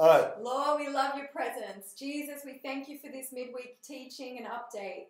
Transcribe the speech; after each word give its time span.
All 0.00 0.08
right. 0.08 0.30
Lord, 0.40 0.80
we 0.80 0.88
love 0.88 1.14
your 1.14 1.26
presence. 1.26 1.92
Jesus, 1.92 2.40
we 2.42 2.58
thank 2.64 2.88
you 2.88 2.98
for 3.04 3.12
this 3.12 3.34
midweek 3.34 3.82
teaching 3.84 4.38
and 4.38 4.46
update. 4.46 5.08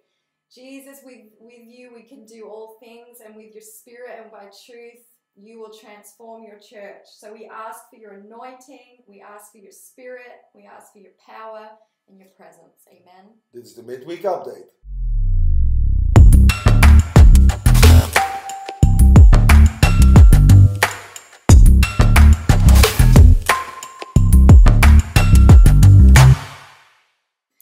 Jesus, 0.53 0.99
with, 1.05 1.27
with 1.39 1.61
you 1.65 1.93
we 1.95 2.03
can 2.03 2.27
do 2.27 2.49
all 2.49 2.77
things, 2.81 3.19
and 3.25 3.37
with 3.37 3.53
your 3.55 3.63
spirit 3.63 4.19
and 4.21 4.33
by 4.33 4.47
truth, 4.67 4.99
you 5.37 5.61
will 5.61 5.71
transform 5.71 6.43
your 6.43 6.59
church. 6.59 7.07
So 7.07 7.33
we 7.33 7.49
ask 7.55 7.89
for 7.89 8.01
your 8.01 8.15
anointing, 8.15 9.05
we 9.07 9.23
ask 9.23 9.53
for 9.53 9.59
your 9.59 9.71
spirit, 9.71 10.43
we 10.57 10.67
ask 10.67 10.93
for 10.93 10.99
your 10.99 11.13
power 11.25 11.69
and 12.09 12.19
your 12.19 12.31
presence. 12.37 12.83
Amen. 12.89 13.31
This 13.55 13.67
is 13.67 13.75
the 13.75 13.85
midweek 13.85 14.25
update. 14.25 14.67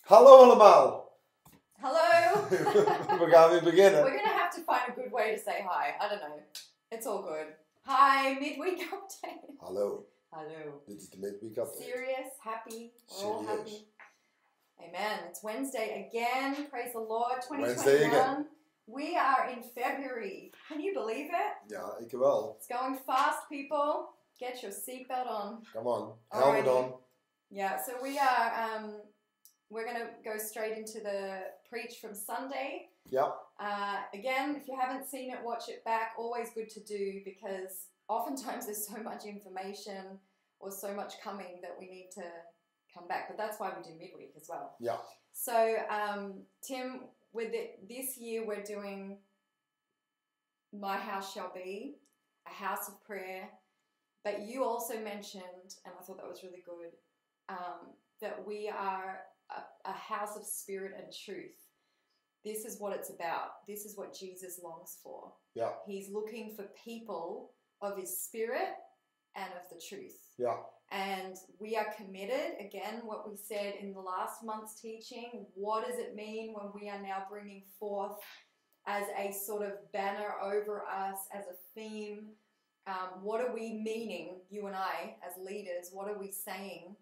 Hallo 0.09 0.37
allemaal. 0.43 1.13
Hello. 1.81 2.49
We 3.19 3.31
gaan 3.31 3.51
weer 3.51 3.63
We're 3.63 4.17
gonna 4.17 4.39
have 4.39 4.55
to 4.55 4.63
find 4.63 4.89
a 4.89 4.93
good 4.95 5.13
way 5.13 5.35
to 5.35 5.43
say 5.43 5.63
hi. 5.69 5.95
I 6.01 6.09
don't 6.09 6.21
know. 6.21 6.43
It's 6.91 7.07
all 7.07 7.23
good. 7.23 7.55
Hi, 7.83 8.33
midweek 8.41 8.89
update. 8.91 9.53
Hallo. 9.59 10.07
Hello. 10.31 10.83
Dit 10.87 11.01
is 11.01 11.11
de 11.11 11.19
midweek 11.19 11.59
update. 11.59 11.83
Serious, 11.83 12.33
happy, 12.39 12.93
we're 13.09 13.27
all 13.27 13.45
Serious. 13.45 13.57
happy. 13.59 13.87
Amen. 14.79 15.19
It's 15.29 15.43
Wednesday 15.43 16.07
again. 16.09 16.69
Praise 16.71 16.93
the 16.93 17.05
Lord. 17.09 17.43
2021. 17.43 17.61
Wednesday 17.61 17.99
2021. 17.99 18.31
again. 18.31 18.47
We 18.87 19.17
are 19.19 19.51
in 19.51 19.63
February. 19.75 20.53
Can 20.69 20.81
you 20.81 20.95
believe 20.95 21.29
it? 21.31 21.53
Ja, 21.67 21.97
ik 21.99 22.11
wel. 22.11 22.55
It's 22.59 22.79
going 22.79 22.99
fast, 23.07 23.49
people. 23.49 24.09
Get 24.39 24.61
your 24.63 24.73
seatbelt 24.75 25.29
on. 25.29 25.67
Come 25.73 25.89
on. 25.89 26.15
Helmet 26.29 26.67
Alrighty. 26.67 26.85
on. 26.85 26.95
Yeah, 27.51 27.79
so 27.79 27.93
we 28.03 28.19
are 28.19 28.53
um 28.75 29.08
we're 29.71 29.85
gonna 29.85 30.11
go 30.25 30.39
straight 30.39 30.77
into 30.77 31.01
the 31.01 31.41
preach 31.69 31.97
from 32.01 32.15
Sunday. 32.15 32.89
Ja. 33.11 33.33
Uh, 33.61 33.99
again, 34.15 34.57
if 34.57 34.67
you 34.67 34.77
haven't 34.79 35.09
seen 35.09 35.31
it, 35.31 35.39
watch 35.45 35.69
it 35.69 35.85
back. 35.85 36.13
Always 36.19 36.51
good 36.55 36.71
to 36.71 36.81
do 36.85 37.21
because 37.25 37.89
oftentimes 38.09 38.67
there's 38.67 38.87
so 38.87 39.03
much 39.03 39.25
information 39.25 40.19
or 40.61 40.71
so 40.71 40.95
much 40.95 41.15
coming 41.23 41.61
that 41.63 41.77
we 41.79 41.89
need 41.89 42.11
to 42.15 42.25
come 42.95 43.07
back. 43.07 43.29
But 43.29 43.37
that's 43.37 43.61
why 43.61 43.73
we 43.77 43.83
do 43.83 43.99
midweek 43.99 44.33
as 44.37 44.47
well. 44.49 44.75
Ja. 44.81 44.97
So, 45.33 45.77
um, 45.91 46.43
Tim, 46.63 47.03
with 47.33 47.53
it, 47.53 47.89
this 47.89 48.17
year 48.17 48.47
we're 48.47 48.63
doing 48.63 49.19
My 50.73 50.97
House 50.97 51.33
Shall 51.33 51.53
Be, 51.55 51.97
a 52.47 52.53
house 52.53 52.89
of 52.89 53.03
prayer. 53.05 53.49
But 54.25 54.47
you 54.47 54.65
also 54.65 54.99
mentioned, 54.99 55.77
and 55.85 55.95
I 55.99 56.03
thought 56.03 56.17
that 56.17 56.29
was 56.29 56.43
really 56.43 56.63
good, 56.65 56.93
um, 57.49 57.93
that 58.21 58.45
we 58.47 58.69
are 58.69 59.21
a, 59.51 59.89
a 59.91 59.93
house 59.93 60.37
of 60.37 60.45
spirit 60.45 60.93
and 60.97 61.13
truth. 61.25 61.57
This 62.45 62.65
is 62.65 62.79
what 62.79 62.95
it's 62.95 63.11
about. 63.11 63.67
This 63.67 63.85
is 63.85 63.97
what 63.97 64.15
Jesus 64.15 64.61
longs 64.63 64.99
for. 65.03 65.33
Ja. 65.55 65.73
He's 65.87 66.11
looking 66.11 66.55
for 66.57 66.67
people 66.85 67.51
of 67.83 67.99
his 67.99 68.19
spirit 68.19 68.75
and 69.35 69.51
of 69.53 69.69
the 69.71 69.81
truth. 69.89 70.17
Ja. 70.39 70.57
And 70.91 71.37
we 71.59 71.77
are 71.77 71.93
committed, 71.97 72.53
again, 72.61 73.03
what 73.05 73.29
we 73.29 73.37
said 73.37 73.75
in 73.81 73.93
the 73.93 74.01
last 74.01 74.43
month's 74.43 74.81
teaching. 74.81 75.47
What 75.55 75.87
does 75.87 75.99
it 75.99 76.15
mean 76.15 76.55
when 76.55 76.71
we 76.75 76.89
are 76.89 77.03
now 77.03 77.25
bringing 77.29 77.65
forth 77.79 78.17
as 78.87 79.05
a 79.19 79.33
sort 79.33 79.67
of 79.67 79.73
banner 79.93 80.35
over 80.43 80.85
us, 80.87 81.19
as 81.35 81.45
a 81.45 81.57
theme? 81.75 82.29
Um, 82.87 83.23
what 83.23 83.43
are 83.43 83.53
we 83.53 83.83
meaning, 83.85 84.41
you 84.49 84.67
and 84.67 84.75
I, 84.75 85.17
as 85.27 85.35
leaders? 85.45 85.91
What 85.93 86.09
are 86.09 86.19
we 86.19 86.33
saying 86.33 86.97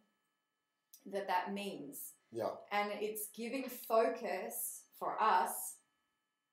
that 1.13 1.29
that 1.29 1.55
means? 1.55 2.15
Ja. 2.31 2.59
And 2.73 2.91
it's 3.01 3.29
giving 3.35 3.69
focus 3.69 4.83
for 4.99 5.21
us 5.21 5.77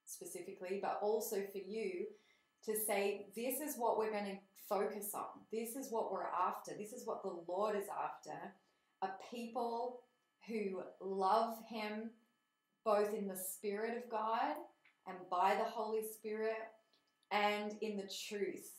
specifically, 0.05 0.79
but 0.81 0.99
also 1.01 1.37
for 1.51 1.57
you 1.57 2.05
to 2.65 2.75
say, 2.75 3.27
this 3.35 3.59
is 3.59 3.75
what 3.77 3.97
we're 3.97 4.11
going 4.11 4.25
to 4.25 4.37
focus 4.69 5.11
on. 5.13 5.41
This 5.51 5.75
is 5.75 5.91
what 5.91 6.11
we're 6.11 6.27
after. 6.27 6.71
This 6.77 6.93
is 6.93 7.05
what 7.05 7.23
the 7.23 7.35
Lord 7.47 7.75
is 7.75 7.87
after. 7.89 8.37
A 9.01 9.09
people 9.29 10.01
who 10.47 10.81
love 11.01 11.57
Him 11.69 12.11
both 12.85 13.13
in 13.13 13.27
the 13.27 13.37
Spirit 13.37 13.97
of 13.97 14.09
God 14.09 14.55
and 15.07 15.17
by 15.29 15.55
the 15.55 15.69
Holy 15.69 16.01
Spirit 16.13 16.57
and 17.31 17.73
in 17.81 17.97
the 17.97 18.09
truth 18.27 18.71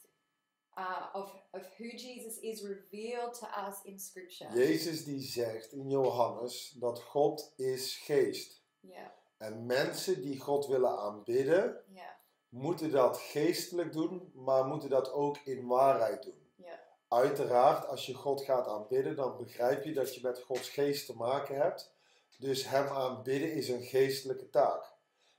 uh, 0.78 1.06
of, 1.12 1.32
of 1.50 1.62
who 1.78 1.84
Jesus 1.84 2.38
is 2.38 2.62
revealed 2.62 3.38
to 3.38 3.46
us 3.68 3.82
in 3.84 3.98
Scripture. 4.00 4.58
Jezus 4.58 5.04
die 5.04 5.20
zegt 5.22 5.72
in 5.72 5.88
Johannes 5.88 6.76
dat 6.78 7.02
God 7.02 7.52
is 7.56 7.96
geest. 7.96 8.62
Yeah, 8.80 9.06
En 9.36 9.66
mensen 9.66 10.22
die 10.22 10.40
God 10.40 10.66
willen 10.66 10.98
aanbidden, 10.98 11.82
yeah, 11.88 12.06
moeten 12.48 12.90
dat 12.90 13.18
geestelijk 13.18 13.92
doen, 13.92 14.30
maar 14.34 14.64
moeten 14.64 14.88
dat 14.90 15.12
ook 15.12 15.38
in 15.44 15.66
waarheid 15.66 16.22
doen. 16.22 16.50
yeah. 16.54 16.78
Uiteraard, 17.08 17.86
als 17.86 18.06
je 18.06 18.14
God 18.14 18.42
gaat 18.42 18.66
aanbidden, 18.66 19.16
dan 19.16 19.36
begrijp 19.36 19.84
je 19.84 19.92
dat 19.92 20.14
je 20.14 20.20
met 20.22 20.42
Gods 20.42 20.68
geest 20.68 21.06
te 21.06 21.16
maken 21.16 21.56
hebt. 21.56 21.92
Dus 22.38 22.68
Hem 22.68 22.86
aanbidden 22.86 23.52
is 23.52 23.68
een 23.68 23.82
geestelijke 23.82 24.50
taak. 24.50 24.92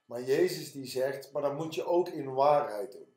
Maar 0.06 0.22
Jezus 0.22 0.72
die 0.72 0.86
zegt, 0.86 1.32
maar 1.32 1.42
dan 1.42 1.56
moet 1.56 1.76
je 1.76 1.86
ook 1.86 2.10
in 2.10 2.34
waarheid 2.34 2.92
doen. 2.92 3.15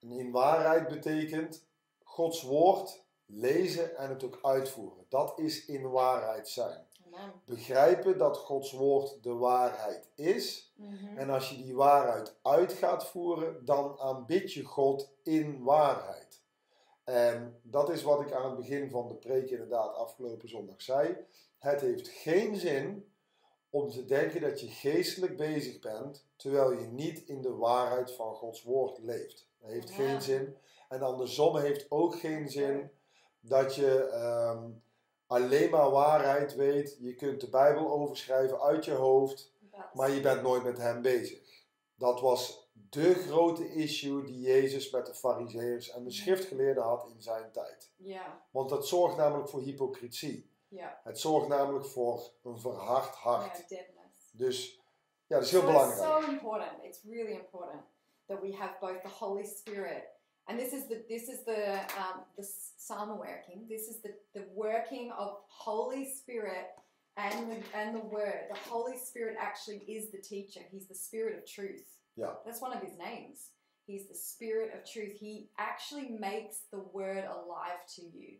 En 0.00 0.10
in 0.10 0.30
waarheid 0.30 0.88
betekent 0.88 1.66
Gods 2.02 2.42
woord 2.42 3.04
lezen 3.26 3.96
en 3.96 4.08
het 4.08 4.24
ook 4.24 4.38
uitvoeren. 4.42 5.04
Dat 5.08 5.38
is 5.38 5.66
in 5.66 5.90
waarheid 5.90 6.48
zijn. 6.48 6.86
Amen. 7.06 7.32
Begrijpen 7.44 8.18
dat 8.18 8.36
Gods 8.36 8.72
woord 8.72 9.22
de 9.22 9.34
waarheid 9.34 10.08
is. 10.14 10.72
Mhm. 10.76 11.16
En 11.16 11.30
als 11.30 11.50
je 11.50 11.62
die 11.62 11.74
waarheid 11.74 12.36
uit 12.42 12.72
gaat 12.72 13.06
voeren, 13.06 13.64
dan 13.64 13.98
aanbid 13.98 14.52
je 14.52 14.64
God 14.64 15.12
in 15.22 15.62
waarheid. 15.62 16.42
En 17.04 17.60
dat 17.62 17.90
is 17.90 18.02
wat 18.02 18.20
ik 18.20 18.32
aan 18.32 18.44
het 18.44 18.56
begin 18.56 18.90
van 18.90 19.08
de 19.08 19.14
preek 19.14 19.50
inderdaad 19.50 19.94
afgelopen 19.94 20.48
zondag 20.48 20.82
zei. 20.82 21.16
Het 21.58 21.80
heeft 21.80 22.08
geen 22.08 22.56
zin 22.56 23.12
om 23.70 23.90
te 23.90 24.04
denken 24.04 24.40
dat 24.40 24.60
je 24.60 24.68
geestelijk 24.68 25.36
bezig 25.36 25.78
bent, 25.78 26.26
terwijl 26.36 26.72
je 26.72 26.86
niet 26.86 27.18
in 27.18 27.42
de 27.42 27.54
waarheid 27.54 28.12
van 28.12 28.34
Gods 28.34 28.62
woord 28.62 28.98
leeft. 28.98 29.49
Dat 29.60 29.70
heeft 29.70 29.88
Ja. 29.88 29.94
geen 29.94 30.22
zin. 30.22 30.56
En 30.88 31.02
andersom 31.02 31.56
heeft 31.56 31.86
ook 31.90 32.18
geen 32.18 32.48
zin 32.48 32.90
dat 33.40 33.74
je 33.74 34.02
ehm, 34.08 34.70
alleen 35.26 35.70
maar 35.70 35.90
waarheid 35.90 36.54
weet. 36.54 36.96
Je 37.00 37.14
kunt 37.14 37.40
de 37.40 37.48
Bijbel 37.48 37.90
overschrijven 37.90 38.60
uit 38.60 38.84
je 38.84 38.92
hoofd. 38.92 39.52
Maar 39.92 40.10
je 40.10 40.20
bent 40.20 40.42
nooit 40.42 40.62
met 40.62 40.78
hem 40.78 41.02
bezig. 41.02 41.64
Dat 41.94 42.20
was 42.20 42.68
de 42.90 43.14
grote 43.14 43.72
issue 43.72 44.24
die 44.24 44.40
Jezus 44.40 44.90
met 44.90 45.06
de 45.06 45.14
fariseërs 45.14 45.90
en 45.90 46.04
de 46.04 46.10
schriftgeleerden 46.10 46.82
had 46.82 47.06
in 47.14 47.22
zijn 47.22 47.52
tijd. 47.52 47.92
Yeah, 47.96 48.26
Want 48.50 48.68
dat 48.68 48.86
zorgt 48.86 49.16
namelijk 49.16 49.48
voor 49.48 49.60
hypocrisie. 49.60 50.50
yeah, 50.68 50.90
Het 51.04 51.18
zorgt 51.20 51.48
namelijk 51.48 51.84
voor 51.86 52.30
een 52.42 52.58
verhard 52.60 53.14
hart. 53.14 53.68
Dus 54.32 54.80
ja, 55.26 55.36
dat 55.36 55.44
is 55.44 55.50
heel 55.50 55.60
so 55.60 55.66
it's 55.66 55.74
belangrijk. 55.76 56.24
so 56.24 56.30
important. 56.30 56.82
It's 56.84 57.02
really 57.02 57.32
important 57.32 57.82
that 58.30 58.40
we 58.40 58.52
have 58.52 58.80
both 58.80 59.02
the 59.02 59.10
Holy 59.10 59.44
Spirit, 59.44 60.04
and 60.48 60.58
this 60.58 60.72
is 60.72 60.88
the 60.88 61.02
this 61.08 61.28
is 61.28 61.44
the 61.44 61.80
um, 61.98 62.22
the 62.38 62.46
psalm 62.78 63.18
working. 63.18 63.66
This 63.68 63.88
is 63.88 63.98
the 64.00 64.14
the 64.34 64.46
working 64.54 65.12
of 65.18 65.36
Holy 65.48 66.08
Spirit 66.08 66.68
and 67.16 67.50
the, 67.50 67.56
and 67.76 67.94
the 67.94 68.06
Word. 68.06 68.44
The 68.50 68.70
Holy 68.70 68.96
Spirit 68.96 69.36
actually 69.38 69.82
is 69.86 70.10
the 70.10 70.18
teacher. 70.18 70.60
He's 70.70 70.86
the 70.86 70.94
Spirit 70.94 71.36
of 71.36 71.46
truth. 71.46 71.84
Yeah. 72.16 72.32
that's 72.44 72.62
one 72.62 72.72
of 72.72 72.82
his 72.82 72.96
names. 72.98 73.50
He's 73.86 74.06
the 74.08 74.14
Spirit 74.14 74.72
of 74.74 74.90
truth. 74.90 75.16
He 75.18 75.50
actually 75.58 76.08
makes 76.18 76.60
the 76.72 76.84
Word 76.92 77.24
alive 77.24 77.84
to 77.96 78.02
you. 78.02 78.36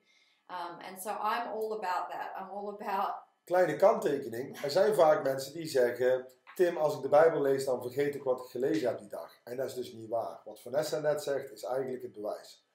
Um, 0.49 0.79
and 0.87 1.01
so 1.01 1.17
I'm 1.21 1.49
all 1.49 1.79
about 1.79 2.11
that. 2.11 2.33
I'm 2.39 2.51
all 2.51 2.79
about 2.81 3.15
Kleine 3.47 3.77
kanttekening. 3.77 4.63
Er 4.63 4.71
zijn 4.71 4.95
vaak 4.95 5.23
mensen 5.23 5.53
die 5.53 5.67
zeggen... 5.67 6.27
Tim, 6.61 6.77
als 6.77 6.97
ik 6.97 7.03
de 7.03 7.09
Bijbel 7.09 7.41
lees, 7.41 7.65
dan 7.65 7.83
vergeet 7.83 8.15
ik 8.15 8.23
wat 8.23 8.41
ik 8.41 8.51
gelezen 8.51 8.89
heb 8.89 8.99
die 8.99 9.09
dag. 9.09 9.41
En 9.45 9.57
dat 9.57 9.67
is 9.67 9.75
dus 9.75 9.93
niet 9.93 10.09
waar. 10.09 10.41
Wat 10.45 10.61
Vanessa 10.61 10.99
net 10.99 11.23
zegt, 11.23 11.53
is 11.53 11.63
eigenlijk 11.63 12.03
het 12.03 12.13
bewijs. 12.13 12.67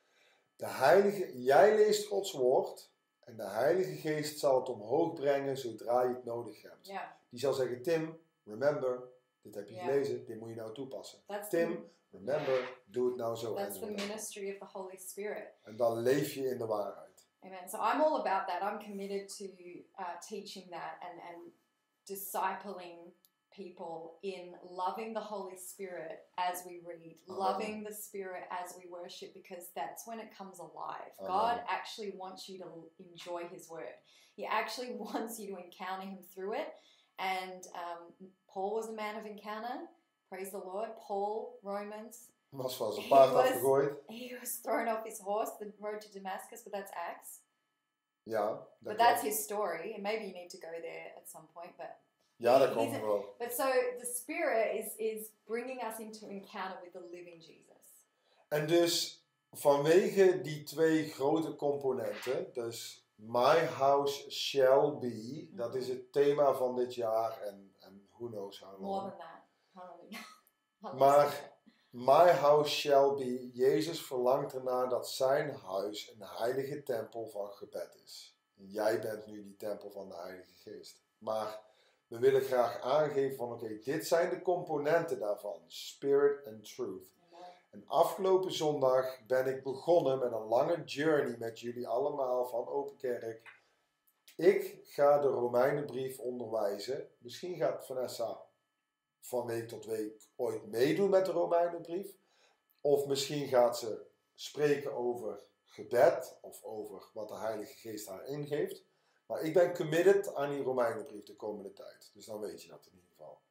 De 0.56 0.68
Heilige, 0.68 1.42
jij 1.42 1.76
leest 1.76 2.08
Gods 2.08 2.32
woord... 2.32 2.94
En 3.20 3.38
de 3.38 3.48
Heilige 3.48 3.96
Geest 3.96 4.40
zal 4.40 4.60
het 4.60 4.70
omhoog 4.70 5.14
brengen 5.14 5.58
zodra 5.58 6.02
je 6.02 6.08
het 6.08 6.26
nodig 6.26 6.62
hebt. 6.62 6.94
Die 7.30 7.40
zal 7.40 7.54
zeggen, 7.54 7.82
Tim, 7.82 8.20
remember, 8.44 9.04
dit 9.42 9.56
heb 9.56 9.70
je 9.70 9.76
gelezen, 9.76 10.26
dit 10.26 10.40
moet 10.40 10.50
je 10.50 10.56
nou 10.56 10.74
toepassen. 10.74 11.20
That's 11.28 11.50
the, 11.50 11.58
Tim, 11.58 11.90
remember, 12.12 12.78
doe 12.86 13.08
het 13.08 13.16
nou 13.16 13.36
zo. 13.36 13.56
that's 13.56 13.80
the 13.80 13.86
ministry 13.86 14.52
of 14.52 14.58
the 14.58 14.78
Holy 14.78 14.98
Spirit. 14.98 15.54
En 15.64 15.76
dan 15.76 15.98
leef 15.98 16.34
je 16.34 16.48
in 16.48 16.58
de 16.58 16.66
waarheid. 16.66 17.28
Amen. 17.40 17.70
So 17.70 17.78
I'm 17.78 18.02
all 18.02 18.20
about 18.20 18.48
that. 18.48 18.62
I'm 18.62 18.80
committed 18.88 19.38
to 19.38 19.44
uh, 19.44 20.20
teaching 20.28 20.70
that 20.70 20.98
and, 21.02 21.22
and 21.22 21.54
discipling 22.04 23.14
people 23.56 24.18
in 24.24 24.54
loving 24.70 25.14
the 25.14 25.20
Holy 25.20 25.58
Spirit 25.58 26.20
as 26.38 26.64
we 26.66 26.82
read, 26.86 27.18
Amen. 27.30 27.40
loving 27.40 27.84
the 27.84 27.94
Spirit 27.94 28.44
as 28.52 28.76
we 28.78 28.90
worship, 28.90 29.34
because 29.34 29.70
that's 29.76 30.06
when 30.08 30.20
it 30.20 30.36
comes 30.38 30.60
alive. 30.60 31.12
Amen. 31.20 31.32
God 31.32 31.62
actually 31.70 32.14
wants 32.18 32.50
you 32.50 32.60
to 32.60 32.66
enjoy 33.00 33.44
His 33.52 33.70
Word. 33.70 33.94
He 34.36 34.46
actually 34.46 34.92
wants 34.98 35.40
you 35.40 35.56
to 35.56 35.62
encounter 35.64 36.08
Him 36.08 36.20
through 36.34 36.54
it. 36.54 36.74
And 37.20 37.64
um, 37.76 38.30
Paul 38.50 38.76
was 38.76 38.90
a 38.90 38.94
man 38.94 39.16
of 39.18 39.26
encounter. 39.26 39.88
Praise 40.30 40.52
the 40.52 40.58
Lord. 40.58 40.90
Paul, 41.08 41.60
Romans, 41.64 42.32
Was 42.52 42.76
van 42.76 42.92
zijn 42.94 43.04
He 43.06 43.10
was- 43.62 43.96
he 44.08 44.38
was 44.40 44.60
thrown 44.64 44.88
off 44.88 45.04
his 45.06 45.20
horse, 45.20 45.52
the 45.60 45.74
road 45.80 46.02
to 46.02 46.10
Damascus, 46.12 46.64
but 46.64 46.72
that's 46.74 46.92
Acts. 46.94 47.42
Yeah. 48.24 48.40
dat 48.48 48.68
But 48.82 48.98
that's 48.98 49.22
his 49.22 49.44
story, 49.44 49.94
and 49.94 50.02
maybe 50.04 50.26
you 50.26 50.34
need 50.34 50.50
to 50.52 50.58
go 50.58 50.72
there 50.82 51.14
at 51.18 51.30
some 51.30 51.48
point. 51.54 51.76
But 51.78 52.00
Ja, 52.38 52.58
dat 52.58 52.74
komt 52.74 53.00
wel. 53.02 53.36
but 53.38 53.54
so 53.54 53.64
the 54.00 54.06
Spirit 54.16 54.74
is 54.86 54.96
is 54.96 55.30
bringing 55.46 55.84
us 55.84 56.00
into 56.00 56.28
encounter 56.28 56.80
with 56.84 56.92
the 56.92 57.08
living 57.12 57.42
Jesus. 57.44 58.08
En 58.48 58.68
dus 58.68 59.24
vanwege 59.52 60.42
die 60.42 60.64
twee 60.64 61.10
grote 61.10 61.56
componenten, 61.56 62.54
dus 62.54 63.08
My 63.16 63.66
House 63.66 64.32
Shall 64.32 64.98
Be, 65.00 65.48
dat 65.52 65.76
is 65.76 65.88
het 65.88 66.12
thema 66.12 66.54
van 66.54 66.76
dit 66.76 66.94
jaar 66.96 67.42
en, 67.42 67.76
en 67.80 68.08
who 68.12 68.28
knows 68.28 68.60
how 68.60 68.80
More 68.80 68.96
long. 69.02 69.10
than 69.10 69.20
that. 69.20 69.44
Hallelujah. 69.74 70.22
Hallelujah. 70.82 71.00
Maar 71.00 71.54
My 71.90 72.32
House 72.32 72.70
Shall 72.72 73.14
Be, 73.16 73.50
Jezus 73.54 74.02
verlangt 74.02 74.54
ernaar 74.54 74.90
dat 74.90 75.10
zijn 75.10 75.56
huis 75.56 76.12
een 76.12 76.24
heilige 76.28 76.84
tempel 76.84 77.28
van 77.28 77.48
gebed 77.52 77.96
is. 78.04 78.38
Jij 78.54 79.00
bent 79.02 79.26
nu 79.26 79.44
die 79.44 79.56
tempel 79.56 79.92
van 79.92 80.10
de 80.10 80.16
Heilige 80.16 80.54
Geest. 80.54 81.04
Maar 81.18 81.60
we 82.16 82.22
willen 82.22 82.42
graag 82.42 82.82
aangeven 82.82 83.36
van 83.36 83.52
oké, 83.52 83.80
dit 83.84 84.08
zijn 84.08 84.30
de 84.30 84.42
componenten 84.42 85.20
daarvan. 85.20 85.62
Spirit 85.68 86.48
and 86.48 86.76
Truth. 86.76 87.14
En 87.72 87.84
afgelopen 87.88 88.52
zondag 88.52 89.26
ben 89.28 89.48
ik 89.48 89.64
begonnen 89.64 90.20
met 90.20 90.32
een 90.32 90.48
lange 90.48 90.84
journey 90.84 91.36
met 91.38 91.60
jullie 91.60 91.88
allemaal 91.88 92.46
van 92.46 92.68
Open 92.68 92.98
Kerk. 92.98 93.42
Ik 94.36 94.80
ga 94.84 95.20
de 95.20 95.28
Romeinenbrief 95.28 96.20
onderwijzen. 96.20 97.10
Misschien 97.18 97.56
gaat 97.56 97.86
Vanessa 97.86 98.42
van 99.20 99.46
week 99.46 99.68
tot 99.68 99.86
week 99.86 100.22
ooit 100.36 100.66
meedoen 100.66 101.10
met 101.10 101.26
de 101.26 101.32
Romeinenbrief. 101.32 102.18
Of 102.82 103.06
misschien 103.06 103.48
gaat 103.48 103.78
ze 103.78 104.06
spreken 104.36 104.94
over 104.94 105.44
gebed 105.66 106.38
of 106.42 106.64
over 106.64 107.10
wat 107.14 107.28
de 107.28 107.38
Heilige 107.38 107.74
Geest 107.74 108.08
haar 108.08 108.26
ingeeft. 108.26 108.84
Maar 109.26 109.42
ik 109.42 109.54
ben 109.54 109.76
committed 109.76 110.36
aan 110.36 110.50
die 110.50 110.62
Romeinenbrief 110.64 111.24
de 111.24 111.36
komende 111.36 111.74
tijd. 111.74 112.12
Dus 112.14 112.26
dan 112.26 112.40
weet 112.40 112.62
je 112.64 112.68
dat 112.70 112.86
in 112.86 112.92
ieder 112.94 113.10
geval. 113.10 113.42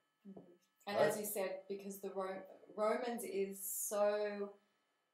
And 0.85 0.97
Right. 0.97 1.09
as 1.11 1.15
you 1.15 1.27
said, 1.27 1.67
because 1.67 1.99
the 2.01 2.09
Ro- 2.09 2.43
Romans 2.75 3.23
is 3.23 3.87
so, 3.89 4.17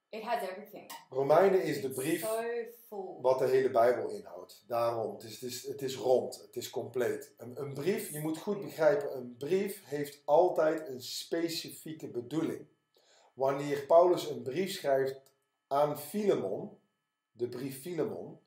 it 0.09 0.23
has 0.23 0.49
everything. 0.49 0.91
Romeinen 1.11 1.63
is 1.63 1.81
de 1.81 1.91
brief 1.91 2.21
so 2.89 3.21
wat 3.21 3.39
de 3.39 3.47
hele 3.47 3.71
Bijbel 3.71 4.09
inhoudt. 4.11 4.65
Daarom, 4.67 5.15
het 5.15 5.23
is, 5.23 5.41
het 5.41 5.51
is, 5.51 5.63
het 5.67 5.83
is 5.83 5.97
rond, 5.97 6.41
het 6.43 6.57
is 6.57 6.71
compleet. 6.71 7.35
Een, 7.37 7.61
een 7.61 7.75
brief, 7.75 8.11
je 8.11 8.21
moet 8.21 8.39
goed 8.39 8.61
begrijpen, 8.61 9.17
een 9.17 9.37
brief 9.37 9.85
heeft 9.85 10.23
altijd 10.25 10.89
een 10.89 11.03
specifieke 11.03 12.09
bedoeling. 12.09 12.67
Wanneer 13.35 13.87
Paulus 13.87 14.29
een 14.29 14.43
brief 14.43 14.71
schrijft 14.73 15.21
aan 15.67 15.99
Filemon, 15.99 16.79
de 17.33 17.49
brief 17.49 17.81
Filemon, 17.81 18.41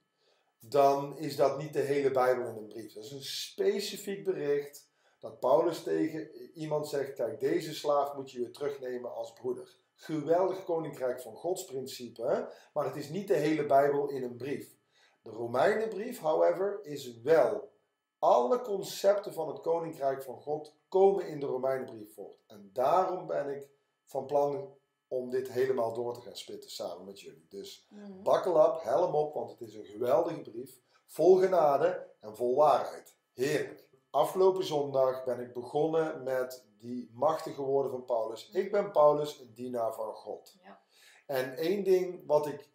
dan 0.70 1.18
is 1.18 1.36
dat 1.36 1.58
niet 1.58 1.74
de 1.74 1.80
hele 1.80 2.12
Bijbel 2.12 2.48
in 2.48 2.56
een 2.56 2.68
brief. 2.68 2.94
Dat 2.94 3.04
is 3.04 3.12
een 3.12 3.24
specifiek 3.24 4.24
bericht 4.24 4.92
dat 5.20 5.40
Paulus 5.40 5.84
tegen 5.84 6.32
iemand 6.54 6.88
zegt, 6.88 7.14
kijk, 7.14 7.40
deze 7.40 7.74
slaaf 7.74 8.16
moet 8.16 8.32
je 8.32 8.40
weer 8.40 8.52
terugnemen 8.52 9.16
als 9.16 9.34
broeder. 9.34 9.76
Geweldig 9.96 10.64
koninkrijk 10.64 11.22
van 11.22 11.36
Gods 11.36 11.66
principe, 11.66 12.50
maar 12.74 12.86
het 12.86 12.96
is 12.96 13.10
niet 13.10 13.28
de 13.28 13.36
hele 13.36 13.66
Bijbel 13.66 14.10
in 14.10 14.24
een 14.24 14.36
brief. 14.36 14.76
De 15.22 15.30
Romeinenbrief, 15.30 16.20
however, 16.20 16.80
is 16.84 17.22
wel. 17.22 17.72
Alle 18.20 18.62
concepten 18.62 19.34
van 19.34 19.48
het 19.48 19.62
koninkrijk 19.62 20.24
van 20.24 20.42
God 20.42 20.76
komen 20.88 21.28
in 21.28 21.40
de 21.40 21.46
Romeinenbrief 21.46 22.14
voort. 22.14 22.44
En 22.48 22.70
daarom 22.74 23.28
ben 23.28 23.50
ik 23.56 23.70
van 24.06 24.26
plan 24.26 24.76
om 25.08 25.30
dit 25.30 25.52
helemaal 25.52 25.94
door 25.94 26.14
te 26.14 26.22
gaan 26.22 26.36
spitten 26.36 26.70
samen 26.70 27.06
met 27.06 27.20
jullie. 27.22 27.46
Dus 27.50 27.88
Mhm. 27.90 28.22
bakkel 28.24 28.54
op, 28.54 28.84
helm 28.84 29.16
op, 29.16 29.34
want 29.34 29.52
het 29.52 29.62
is 29.62 29.74
een 29.76 29.86
geweldige 29.86 30.42
brief. 30.42 30.80
Vol 31.06 31.36
genade 31.38 32.08
en 32.20 32.36
vol 32.36 32.56
waarheid. 32.56 33.16
Heerlijk. 33.34 33.88
Afgelopen 34.10 34.64
zondag 34.66 35.24
ben 35.24 35.40
ik 35.40 35.54
begonnen 35.54 36.24
met 36.24 36.66
die 36.78 37.10
machtige 37.14 37.62
woorden 37.62 37.92
van 37.92 38.06
Paulus. 38.06 38.50
Ik 38.50 38.72
ben 38.72 38.92
Paulus, 38.92 39.40
een 39.40 39.54
dienaar 39.54 39.94
van 39.94 40.14
God. 40.14 40.56
Ja. 40.64 40.82
En 41.26 41.58
één 41.58 41.84
ding 41.84 42.24
wat 42.26 42.48
ik 42.48 42.72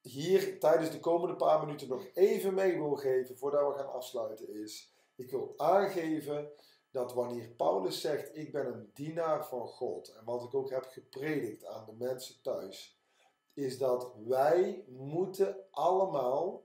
hier 0.00 0.60
tijdens 0.60 0.90
de 0.90 1.00
komende 1.00 1.36
paar 1.36 1.60
minuten 1.60 1.88
nog 1.88 2.06
even 2.14 2.54
mee 2.54 2.76
wil 2.76 2.96
geven 2.96 3.38
voordat 3.38 3.72
we 3.72 3.78
gaan 3.78 3.92
afsluiten 3.92 4.48
is, 4.62 4.94
ik 5.16 5.30
wil 5.30 5.54
aangeven 5.56 6.50
dat 6.90 7.12
wanneer 7.12 7.48
Paulus 7.48 8.00
zegt 8.00 8.36
ik 8.36 8.52
ben 8.52 8.66
een 8.66 8.90
dienaar 8.94 9.46
van 9.46 9.68
God 9.68 10.08
en 10.08 10.24
wat 10.24 10.42
ik 10.42 10.54
ook 10.54 10.70
heb 10.70 10.84
gepredikt 10.84 11.64
aan 11.64 11.86
de 11.86 11.92
mensen 11.92 12.42
thuis, 12.42 13.00
is 13.54 13.78
dat 13.78 14.12
wij 14.26 14.84
moeten 14.88 15.56
allemaal 15.70 16.64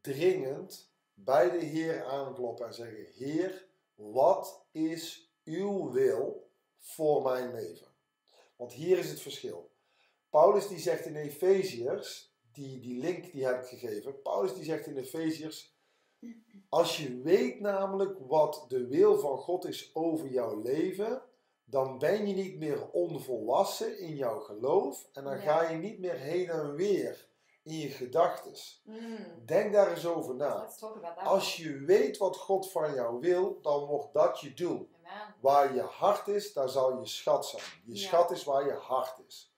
dringend 0.00 0.92
bij 1.14 1.50
de 1.50 1.64
Heer 1.64 2.04
aankloppen 2.04 2.66
en 2.66 2.74
zeggen 2.74 3.06
Heer, 3.14 3.66
wat 3.94 4.66
is 4.72 5.32
uw 5.44 5.90
wil 5.90 6.50
voor 6.78 7.22
mijn 7.22 7.54
leven? 7.54 7.86
Want 8.56 8.72
hier 8.72 8.98
is 8.98 9.10
het 9.10 9.20
verschil. 9.20 9.70
Paulus 10.30 10.68
die 10.68 10.78
zegt 10.78 11.06
in 11.06 11.16
Efeziërs, 11.16 12.36
die, 12.52 12.80
die 12.80 13.00
link 13.00 13.32
die 13.32 13.46
heb 13.46 13.62
ik 13.62 13.68
gegeven. 13.68 14.22
Paulus 14.22 14.54
die 14.54 14.64
zegt 14.64 14.86
in 14.86 14.96
Efeziërs, 14.96 15.77
als 16.68 16.96
je 16.96 17.20
weet 17.22 17.60
namelijk 17.60 18.18
wat 18.26 18.64
de 18.68 18.86
wil 18.86 19.18
van 19.18 19.38
God 19.38 19.64
is 19.64 19.90
over 19.94 20.28
jouw 20.28 20.62
leven, 20.62 21.22
dan 21.64 21.98
ben 21.98 22.26
je 22.26 22.34
niet 22.34 22.58
meer 22.58 22.90
onvolwassen 22.90 23.98
in 23.98 24.16
jouw 24.16 24.40
geloof 24.40 25.08
en 25.12 25.24
dan 25.24 25.38
ga 25.38 25.70
je 25.70 25.76
niet 25.76 25.98
meer 25.98 26.14
heen 26.16 26.48
en 26.48 26.74
weer 26.74 27.28
in 27.62 27.78
je 27.78 27.88
gedachtes. 27.88 28.82
Mm. 28.84 29.18
Denk 29.46 29.72
daar 29.72 29.90
eens 29.90 30.06
over 30.06 30.34
na. 30.34 30.70
Als 31.16 31.56
je 31.56 31.78
weet 31.78 32.16
wat 32.16 32.36
God 32.36 32.70
van 32.70 32.94
jou 32.94 33.20
wil, 33.20 33.58
dan 33.62 33.84
wordt 33.84 34.12
dat 34.12 34.40
je 34.40 34.54
doel. 34.54 34.88
Amen. 35.04 35.34
Waar 35.40 35.74
je 35.74 35.80
hart 35.80 36.28
is, 36.28 36.52
daar 36.52 36.68
zal 36.68 36.98
je 36.98 37.06
schat 37.06 37.46
zijn. 37.46 37.62
Je 37.84 37.94
Ja. 37.94 38.06
schat 38.06 38.30
is 38.30 38.44
waar 38.44 38.66
je 38.66 38.72
hart 38.72 39.18
is. 39.26 39.52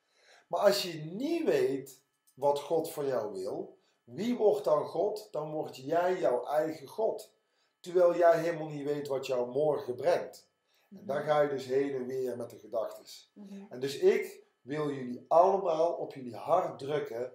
Maar 0.49 0.61
als 0.61 0.83
je 0.83 1.05
niet 1.05 1.45
weet 1.45 2.03
wat 2.35 2.61
God 2.61 2.91
van 2.91 3.07
jou 3.07 3.33
wil, 3.33 3.79
wie 4.15 4.37
wordt 4.37 4.65
dan 4.65 4.85
God? 4.85 5.29
Dan 5.31 5.51
word 5.51 5.77
jij 5.77 6.19
jouw 6.19 6.45
eigen 6.47 6.87
God. 6.87 7.33
Terwijl 7.81 8.17
jij 8.17 8.41
helemaal 8.41 8.69
niet 8.69 8.85
weet 8.85 9.09
wat 9.09 9.27
jou 9.27 9.51
morgen 9.51 9.95
brengt. 9.95 10.49
En 10.91 11.07
dan 11.07 11.23
ga 11.23 11.41
je 11.41 11.49
dus 11.49 11.65
heen 11.65 11.95
en 11.95 12.07
weer 12.07 12.37
met 12.37 12.51
de 12.51 12.59
gedachtes. 12.59 13.31
Mhm. 13.35 13.65
En 13.69 13.81
dus 13.81 13.99
ik 13.99 14.43
wil 14.61 14.91
jullie 14.91 15.25
allemaal 15.29 15.93
op 15.93 16.15
jullie 16.15 16.35
hart 16.35 16.79
drukken. 16.79 17.33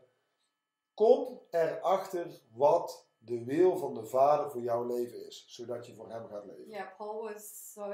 Kom 0.94 1.42
erachter 1.50 2.42
wat 2.52 3.08
de 3.18 3.44
wil 3.44 3.78
van 3.78 3.94
de 3.94 4.04
Vader 4.04 4.52
voor 4.52 4.62
jouw 4.62 4.86
leven 4.86 5.26
is, 5.26 5.46
zodat 5.48 5.86
je 5.86 5.94
voor 5.94 6.10
Hem 6.10 6.28
gaat 6.28 6.46
leven. 6.46 6.70
Yeah, 6.70 6.98
Paul 6.98 7.22
was 7.22 7.72
so 7.74 7.92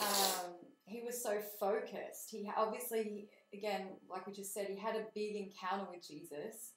um, 0.00 0.54
he 0.86 1.02
was 1.04 1.22
so 1.22 1.40
focused. 1.58 2.30
He 2.30 2.50
obviously, 2.56 3.28
again, 3.52 3.88
like 4.08 4.26
we 4.26 4.32
just 4.32 4.52
said, 4.52 4.68
he 4.68 4.76
had 4.76 4.96
a 4.96 5.06
big 5.14 5.36
encounter 5.36 5.86
with 5.90 6.06
Jesus, 6.08 6.72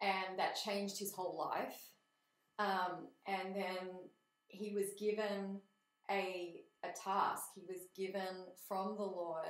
and 0.00 0.38
that 0.38 0.56
changed 0.64 0.98
his 0.98 1.12
whole 1.12 1.36
life. 1.38 1.80
Um, 2.58 3.08
and 3.26 3.54
then 3.54 3.88
he 4.48 4.72
was 4.74 4.86
given 4.98 5.60
a 6.10 6.62
a 6.84 6.88
task. 6.88 7.42
He 7.54 7.62
was 7.68 7.82
given 7.96 8.46
from 8.68 8.96
the 8.96 9.02
Lord 9.02 9.46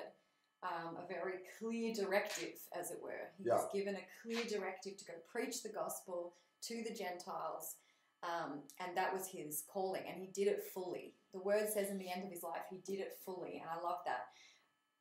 um, 0.62 0.96
a 0.96 1.06
very 1.06 1.40
clear 1.58 1.92
directive, 1.94 2.54
as 2.78 2.90
it 2.90 2.98
were. 3.02 3.30
He 3.36 3.44
was 3.48 3.68
given 3.72 3.96
a 3.96 4.06
clear 4.22 4.44
directive 4.44 4.96
to 4.96 5.04
go 5.04 5.12
preach 5.30 5.62
the 5.62 5.68
gospel 5.68 6.34
to 6.62 6.82
the 6.82 6.94
Gentiles. 6.94 7.76
Um, 8.24 8.62
and 8.80 8.96
that 8.96 9.12
was 9.14 9.28
his 9.28 9.62
calling, 9.72 10.02
and 10.10 10.20
he 10.20 10.26
did 10.28 10.50
it 10.50 10.64
fully. 10.74 11.14
The 11.32 11.40
word 11.40 11.68
says 11.72 11.90
in 11.90 11.98
the 11.98 12.10
end 12.10 12.24
of 12.24 12.32
his 12.32 12.42
life, 12.42 12.62
he 12.68 12.78
did 12.78 13.00
it 13.00 13.12
fully, 13.24 13.62
and 13.62 13.70
I 13.70 13.80
love 13.86 13.98
that. 14.06 14.24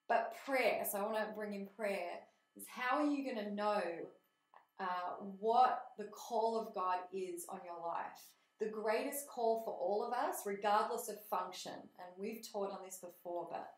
But 0.08 0.36
prayer, 0.46 0.86
so 0.90 1.00
I 1.00 1.04
want 1.04 1.28
to 1.28 1.36
bring 1.36 1.56
in 1.56 1.68
prayer, 1.76 2.20
is 2.56 2.66
how 2.68 2.98
are 2.98 3.08
you 3.08 3.24
going 3.24 3.44
to 3.44 3.56
know 3.56 3.82
uh, 4.80 5.24
what 5.40 5.86
the 5.98 6.06
call 6.06 6.60
of 6.60 6.74
God 6.74 7.00
is 7.14 7.46
on 7.50 7.60
your 7.66 7.80
life? 7.86 8.22
The 8.60 8.70
greatest 8.70 9.28
call 9.28 9.64
for 9.64 9.74
all 9.74 10.04
of 10.06 10.14
us, 10.14 10.42
regardless 10.46 11.10
of 11.10 11.24
function, 11.30 11.74
and 11.74 12.08
we've 12.18 12.48
taught 12.52 12.72
on 12.72 12.80
this 12.84 12.98
before, 12.98 13.48
but 13.52 13.70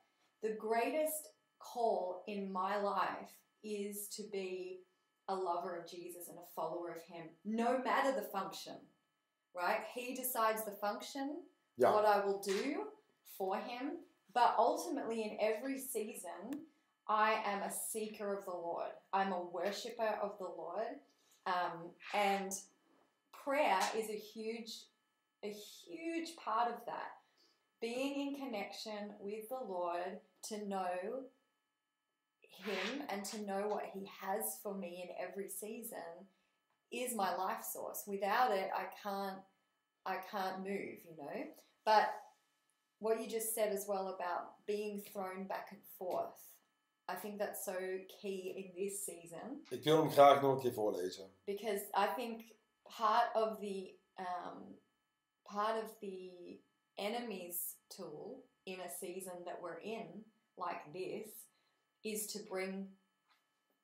the 0.41 0.55
greatest 0.55 1.29
call 1.59 2.23
in 2.27 2.51
my 2.51 2.77
life 2.77 3.31
is 3.63 4.07
to 4.09 4.23
be 4.31 4.79
a 5.27 5.35
lover 5.35 5.75
of 5.77 5.89
Jesus 5.89 6.29
and 6.29 6.37
a 6.37 6.53
follower 6.55 6.89
of 6.91 7.03
Him, 7.03 7.25
no 7.43 7.81
matter 7.83 8.13
the 8.13 8.27
function, 8.27 8.75
right? 9.55 9.81
He 9.93 10.15
decides 10.15 10.63
the 10.63 10.71
function, 10.71 11.41
Ja. 11.77 11.93
what 11.93 12.05
I 12.05 12.25
will 12.25 12.39
do 12.39 12.87
for 13.37 13.57
Him, 13.57 13.99
But 14.33 14.55
ultimately, 14.59 15.23
in 15.23 15.37
every 15.41 15.79
season, 15.79 16.67
I 17.09 17.41
am 17.43 17.63
a 17.63 17.71
seeker 17.71 18.37
of 18.37 18.45
the 18.45 18.51
Lord. 18.51 18.91
I'm 19.11 19.33
a 19.33 19.41
worshiper 19.41 20.19
of 20.21 20.37
the 20.37 20.45
Lord. 20.45 20.85
Um, 21.47 21.89
and 22.13 22.53
prayer 23.43 23.79
is 23.97 24.11
a 24.11 24.13
huge, 24.13 24.83
a 25.43 25.49
huge 25.49 26.35
part 26.35 26.69
of 26.69 26.85
that. 26.85 27.13
Being 27.81 28.27
in 28.27 28.35
connection 28.35 29.15
with 29.19 29.49
the 29.49 29.65
Lord 29.67 30.19
to 30.49 30.67
know 30.67 31.23
Him 32.41 33.01
and 33.09 33.25
to 33.25 33.41
know 33.41 33.67
what 33.67 33.89
He 33.91 34.07
has 34.21 34.59
for 34.61 34.75
me 34.75 35.09
in 35.09 35.27
every 35.27 35.49
season 35.49 36.27
is 36.91 37.15
my 37.15 37.35
life 37.35 37.63
source. 37.63 38.03
Without 38.05 38.51
it, 38.51 38.69
I 38.75 38.83
can't, 39.01 39.39
I 40.05 40.17
can't 40.29 40.59
move. 40.59 40.99
You 41.07 41.17
know. 41.17 41.43
But 41.85 42.13
what 42.99 43.19
you 43.19 43.27
just 43.27 43.55
said 43.55 43.73
as 43.73 43.85
well 43.87 44.09
about 44.09 44.65
being 44.67 45.01
thrown 45.11 45.45
back 45.45 45.69
and 45.71 45.79
forth. 45.97 46.35
I 47.11 47.15
think 47.21 47.37
that's 47.39 47.63
so 47.65 47.77
key 48.21 48.53
in 48.55 48.83
this 48.83 49.05
season 49.05 49.61
Ik 49.69 49.83
wil 49.83 49.97
hem 50.01 50.09
graag 50.11 50.41
nog 50.41 50.53
een 50.53 50.59
keer 50.61 50.73
voorlezen. 50.73 51.29
because 51.45 51.81
I 51.93 52.07
think 52.15 52.41
part 52.97 53.35
of 53.35 53.59
the 53.59 53.95
um, 54.17 54.77
part 55.43 55.83
of 55.83 55.89
the 55.99 56.59
enemy's 56.97 57.75
tool 57.97 58.43
in 58.65 58.79
a 58.79 58.89
season 58.89 59.43
that 59.45 59.61
we're 59.61 59.81
in, 59.81 60.25
like 60.57 60.81
this, 60.93 61.29
is 62.03 62.27
to 62.33 62.39
bring 62.49 62.87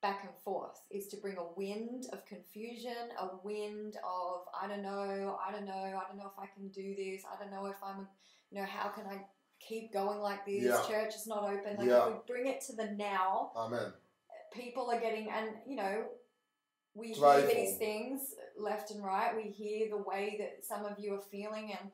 back 0.00 0.20
and 0.22 0.34
forth, 0.44 0.78
is 0.90 1.08
to 1.08 1.16
bring 1.16 1.38
a 1.38 1.48
wind 1.56 2.06
of 2.12 2.24
confusion, 2.26 3.10
a 3.18 3.28
wind 3.42 3.96
of 4.04 4.46
I 4.62 4.68
don't 4.68 4.82
know, 4.82 5.38
I 5.46 5.50
don't 5.52 5.64
know, 5.66 5.84
I 6.00 6.04
don't 6.08 6.18
know 6.18 6.30
if 6.34 6.38
I 6.38 6.46
can 6.54 6.68
do 6.68 6.94
this, 6.94 7.22
I 7.24 7.36
don't 7.42 7.50
know 7.50 7.66
if 7.66 7.82
I'm, 7.82 8.06
you 8.50 8.60
know, 8.60 8.66
how 8.66 8.88
can 8.90 9.06
I 9.06 9.18
keep 9.60 9.92
going 9.92 10.20
like 10.20 10.44
this? 10.46 10.64
Yeah. 10.64 10.80
Church 10.88 11.14
is 11.14 11.26
not 11.26 11.44
open. 11.44 11.76
Like 11.78 11.86
Yeah. 11.88 12.06
if 12.08 12.14
we 12.14 12.20
bring 12.26 12.46
it 12.46 12.60
to 12.66 12.72
the 12.74 12.86
now, 12.92 13.52
Amen. 13.56 13.92
people 14.52 14.90
are 14.90 15.00
getting 15.00 15.30
and 15.30 15.50
you 15.66 15.76
know 15.76 16.04
we 16.94 17.12
hear 17.12 17.46
these 17.46 17.76
things 17.76 18.34
left 18.58 18.90
and 18.90 19.04
right 19.04 19.36
we 19.36 19.42
hear 19.50 19.88
the 19.90 19.98
way 19.98 20.36
that 20.38 20.64
some 20.64 20.84
of 20.86 20.98
you 20.98 21.12
are 21.14 21.20
feeling 21.30 21.72
and 21.78 21.90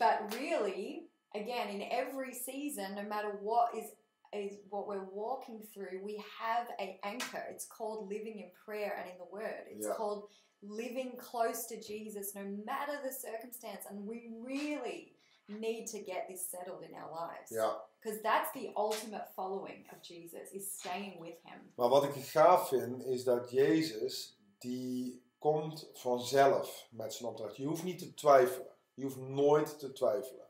but 0.00 0.34
really 0.40 1.04
again 1.36 1.68
in 1.68 1.82
every 1.92 2.34
season 2.34 2.94
no 2.96 3.02
matter 3.04 3.28
what 3.40 3.72
is 3.76 3.90
is 4.32 4.56
what 4.70 4.88
we're 4.88 5.04
walking 5.12 5.62
through 5.72 6.00
we 6.02 6.20
have 6.40 6.66
a 6.80 6.98
anchor 7.04 7.44
it's 7.50 7.66
called 7.66 8.08
living 8.08 8.40
in 8.40 8.50
prayer 8.64 8.96
and 8.98 9.08
in 9.08 9.16
the 9.18 9.30
word 9.32 9.64
it's 9.70 9.86
Yeah. 9.86 9.94
called 9.94 10.24
living 10.62 11.12
close 11.20 11.66
to 11.66 11.80
jesus 11.80 12.34
no 12.34 12.42
matter 12.66 12.98
the 13.04 13.12
circumstance 13.12 13.84
and 13.88 14.04
we 14.04 14.30
really 14.40 15.12
need 15.46 15.90
to 15.90 15.98
get 15.98 16.26
this 16.28 16.48
settled 16.50 16.82
in 16.82 16.94
our 16.94 17.28
lives 17.28 17.50
Ja. 17.50 17.84
because 18.00 18.20
that's 18.20 18.52
the 18.52 18.72
ultimate 18.76 19.26
following 19.34 19.90
of 19.92 20.00
jesus 20.00 20.50
is 20.50 20.74
staying 20.78 21.20
with 21.20 21.38
him 21.42 21.72
Maar 21.74 21.88
wat 21.88 22.04
ik 22.04 22.14
gaaf 22.14 22.68
vind, 22.68 23.04
is 23.04 23.24
dat 23.24 23.50
Jezus, 23.50 24.38
die 24.58 25.22
komt 25.38 25.90
vanzelf 25.92 26.86
met 26.90 27.14
zijn 27.14 27.28
opdracht. 27.28 27.56
Je 27.56 27.66
hoeft 27.66 27.82
niet 27.82 27.98
te 27.98 28.14
twijfelen. 28.14 28.76
Je 28.94 29.02
hoeft 29.04 29.16
nooit 29.16 29.78
te 29.78 29.92
twijfelen. 29.92 30.48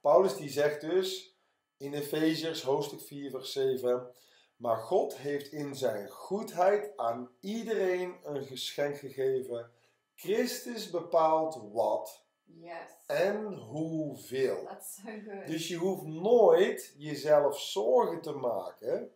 Paulus 0.00 0.36
die 0.36 0.50
zegt 0.50 0.80
dus 0.80 1.36
in 1.76 1.94
Efeziërs 1.94 2.62
hoofdstuk 2.62 3.00
4 3.00 3.30
vers 3.30 3.52
7. 3.52 4.10
Maar 4.56 4.76
God 4.76 5.16
heeft 5.16 5.52
in 5.52 5.74
zijn 5.74 6.08
goedheid 6.08 6.96
aan 6.96 7.30
iedereen 7.40 8.16
een 8.24 8.44
geschenk 8.44 8.96
gegeven. 8.98 9.70
Christus 10.14 10.90
bepaalt 10.90 11.60
wat 11.72 12.21
Yes. 12.60 12.90
en 13.06 13.54
hoeveel. 13.54 14.64
That's 14.64 14.94
so 14.94 15.02
good. 15.02 15.46
Dus 15.46 15.68
je 15.68 15.76
hoeft 15.76 16.02
nooit 16.02 16.94
jezelf 16.96 17.60
zorgen 17.60 18.20
te 18.20 18.32
maken 18.32 19.10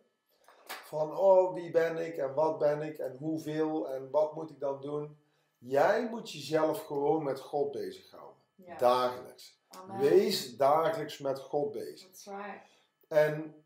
van 0.67 1.17
oh 1.17 1.53
wie 1.53 1.71
ben 1.71 2.05
ik 2.05 2.17
en 2.17 2.33
wat 2.33 2.57
ben 2.59 2.81
ik 2.81 2.97
en 2.97 3.15
hoeveel 3.17 3.93
en 3.93 4.09
wat 4.09 4.35
moet 4.35 4.49
ik 4.49 4.59
dan 4.59 4.81
doen. 4.81 5.17
Jij 5.57 6.09
moet 6.09 6.31
jezelf 6.31 6.85
gewoon 6.85 7.23
met 7.23 7.39
God 7.39 7.71
bezighouden. 7.71 8.35
yeah. 8.55 8.79
Dagelijks. 8.79 9.59
Amen. 9.67 9.99
Wees 9.99 10.57
dagelijks 10.57 11.17
met 11.17 11.39
God 11.39 11.71
bezig. 11.71 12.07
That's 12.07 12.25
right. 12.25 12.61
En, 13.07 13.63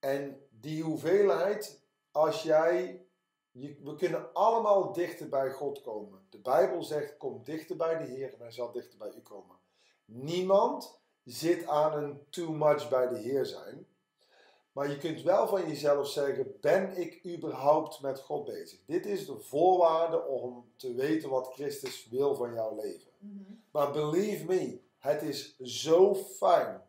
en 0.00 0.46
die 0.50 0.82
hoeveelheid, 0.82 1.80
als 2.10 2.42
jij, 2.42 3.04
je, 3.52 3.76
we 3.82 3.94
kunnen 3.94 4.32
allemaal 4.32 4.92
dichter 4.92 5.28
bij 5.28 5.50
God 5.50 5.80
komen. 5.80 6.20
De 6.30 6.38
Bijbel 6.38 6.82
zegt, 6.82 7.16
kom 7.16 7.40
dichter 7.44 7.76
bij 7.76 7.98
de 7.98 8.04
Heer 8.04 8.32
en 8.32 8.40
hij 8.40 8.52
zal 8.52 8.72
dichter 8.72 8.98
bij 8.98 9.12
u 9.16 9.20
komen. 9.20 9.56
Niemand 10.04 11.00
zit 11.24 11.66
aan 11.66 12.02
een 12.02 12.20
too 12.30 12.52
much 12.52 12.88
bij 12.88 13.08
de 13.08 13.18
Heer 13.18 13.46
zijn. 13.46 13.86
Maar 14.72 14.90
je 14.90 14.98
kunt 14.98 15.22
wel 15.22 15.48
van 15.48 15.68
jezelf 15.68 16.08
zeggen, 16.08 16.56
ben 16.60 16.96
ik 16.96 17.26
überhaupt 17.26 18.00
met 18.00 18.20
God 18.20 18.44
bezig? 18.44 18.78
Dit 18.86 19.06
is 19.06 19.26
de 19.26 19.38
voorwaarde 19.38 20.26
om 20.26 20.72
te 20.76 20.94
weten 20.94 21.30
wat 21.30 21.52
Christus 21.52 22.08
wil 22.08 22.34
van 22.34 22.54
jouw 22.54 22.76
leven. 22.76 23.10
Mhm. 23.18 23.52
Maar 23.70 23.92
believe 23.92 24.44
me, 24.44 24.80
het 24.98 25.22
is 25.22 25.58
zo 25.58 26.14
fijn 26.14 26.82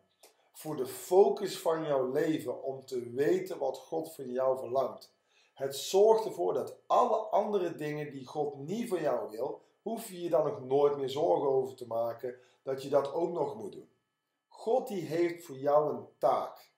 voor 0.52 0.76
de 0.76 0.86
focus 0.86 1.58
van 1.58 1.84
jouw 1.84 2.12
leven 2.12 2.62
om 2.62 2.86
te 2.86 3.10
weten 3.10 3.58
wat 3.58 3.78
God 3.78 4.14
van 4.14 4.30
jou 4.30 4.58
verlangt. 4.58 5.13
Het 5.54 5.76
zorgt 5.76 6.24
ervoor 6.24 6.54
dat 6.54 6.76
alle 6.86 7.16
andere 7.16 7.74
dingen 7.74 8.10
die 8.10 8.26
God 8.26 8.58
niet 8.58 8.88
van 8.88 9.00
jou 9.00 9.30
wil, 9.30 9.62
hoef 9.82 10.08
je 10.08 10.20
je 10.20 10.30
dan 10.30 10.44
nog 10.44 10.60
nooit 10.60 10.96
meer 10.96 11.10
zorgen 11.10 11.48
over 11.48 11.76
te 11.76 11.86
maken 11.86 12.38
dat 12.62 12.82
je 12.82 12.88
dat 12.88 13.12
ook 13.12 13.32
nog 13.32 13.54
moet 13.54 13.72
doen. 13.72 13.88
God 14.48 14.88
die 14.88 15.02
heeft 15.02 15.44
voor 15.44 15.56
jou 15.56 15.94
een 15.94 16.06
taak. 16.18 16.72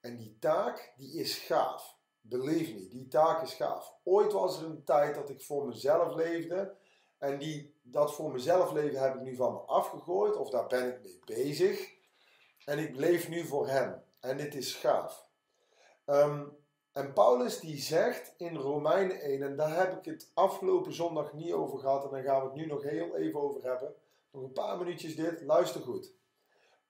En 0.00 0.16
die 0.16 0.36
taak 0.38 0.94
die 0.96 1.20
is 1.20 1.38
gaaf. 1.38 1.96
Believe 2.20 2.74
me, 2.74 2.88
die 2.88 3.08
taak 3.08 3.42
is 3.42 3.54
gaaf. 3.54 3.94
Ooit 4.04 4.32
was 4.32 4.60
er 4.60 4.66
een 4.66 4.84
tijd 4.84 5.14
dat 5.14 5.30
ik 5.30 5.42
voor 5.42 5.66
mezelf 5.66 6.14
leefde. 6.14 6.76
En 7.18 7.38
die, 7.38 7.74
dat 7.82 8.14
voor 8.14 8.32
mezelf 8.32 8.72
leven 8.72 9.00
heb 9.00 9.14
ik 9.14 9.20
nu 9.20 9.36
van 9.36 9.52
me 9.52 9.58
afgegooid. 9.58 10.36
Of 10.36 10.50
daar 10.50 10.66
ben 10.66 10.88
ik 10.88 11.02
mee 11.02 11.20
bezig. 11.24 11.94
En 12.64 12.78
ik 12.78 12.96
leef 12.96 13.28
nu 13.28 13.44
voor 13.46 13.68
hem. 13.68 14.02
En 14.20 14.36
dit 14.36 14.54
is 14.54 14.74
gaaf. 14.74 15.26
Ehm, 16.04 16.44
en 16.92 17.12
Paulus 17.12 17.60
die 17.60 17.80
zegt 17.80 18.34
in 18.36 18.56
Romeinen 18.56 19.20
1, 19.20 19.42
en 19.42 19.56
daar 19.56 19.76
heb 19.76 19.98
ik 19.98 20.04
het 20.04 20.30
afgelopen 20.34 20.92
zondag 20.92 21.32
niet 21.32 21.52
over 21.52 21.78
gehad. 21.78 22.04
En 22.04 22.10
daar 22.10 22.22
gaan 22.22 22.40
we 22.40 22.46
het 22.46 22.54
nu 22.54 22.66
nog 22.66 22.82
heel 22.82 23.16
even 23.16 23.40
over 23.40 23.62
hebben. 23.62 23.94
Nog 24.30 24.42
een 24.42 24.52
paar 24.52 24.78
minuutjes 24.78 25.16
dit, 25.16 25.42
luister 25.42 25.80
goed. 25.80 26.12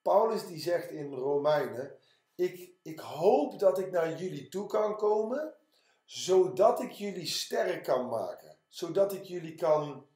Paulus 0.02 0.46
die 0.46 0.58
zegt 0.58 0.90
in 0.90 1.12
Romeinen, 1.12 1.96
ik, 2.34 2.70
ik 2.82 2.98
hoop 3.00 3.58
dat 3.58 3.78
ik 3.78 3.90
naar 3.90 4.22
jullie 4.22 4.48
toe 4.48 4.66
kan 4.66 4.96
komen, 4.96 5.54
zodat 6.04 6.80
ik 6.80 6.90
jullie 6.90 7.26
sterk 7.26 7.84
kan 7.84 8.08
maken. 8.08 8.56
Zodat 8.68 9.12
ik 9.12 9.22
jullie 9.22 9.54
kan 9.54 10.06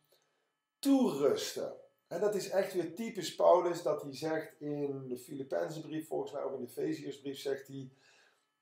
toerusten. 0.79 1.77
En 2.07 2.21
dat 2.21 2.35
is 2.35 2.49
echt 2.49 2.73
weer 2.73 2.95
typisch 2.95 3.35
Paulus 3.35 3.83
dat 3.83 4.03
hij 4.03 4.15
zegt 4.15 4.61
in 4.61 5.09
de 5.09 5.19
Filipijnse 5.19 6.05
volgens 6.09 6.33
mij 6.33 6.43
ook 6.43 6.55
in 6.55 6.65
de 6.65 6.83
Efeziërsbrief, 6.83 7.39
zegt 7.39 7.67
hij, 7.67 7.91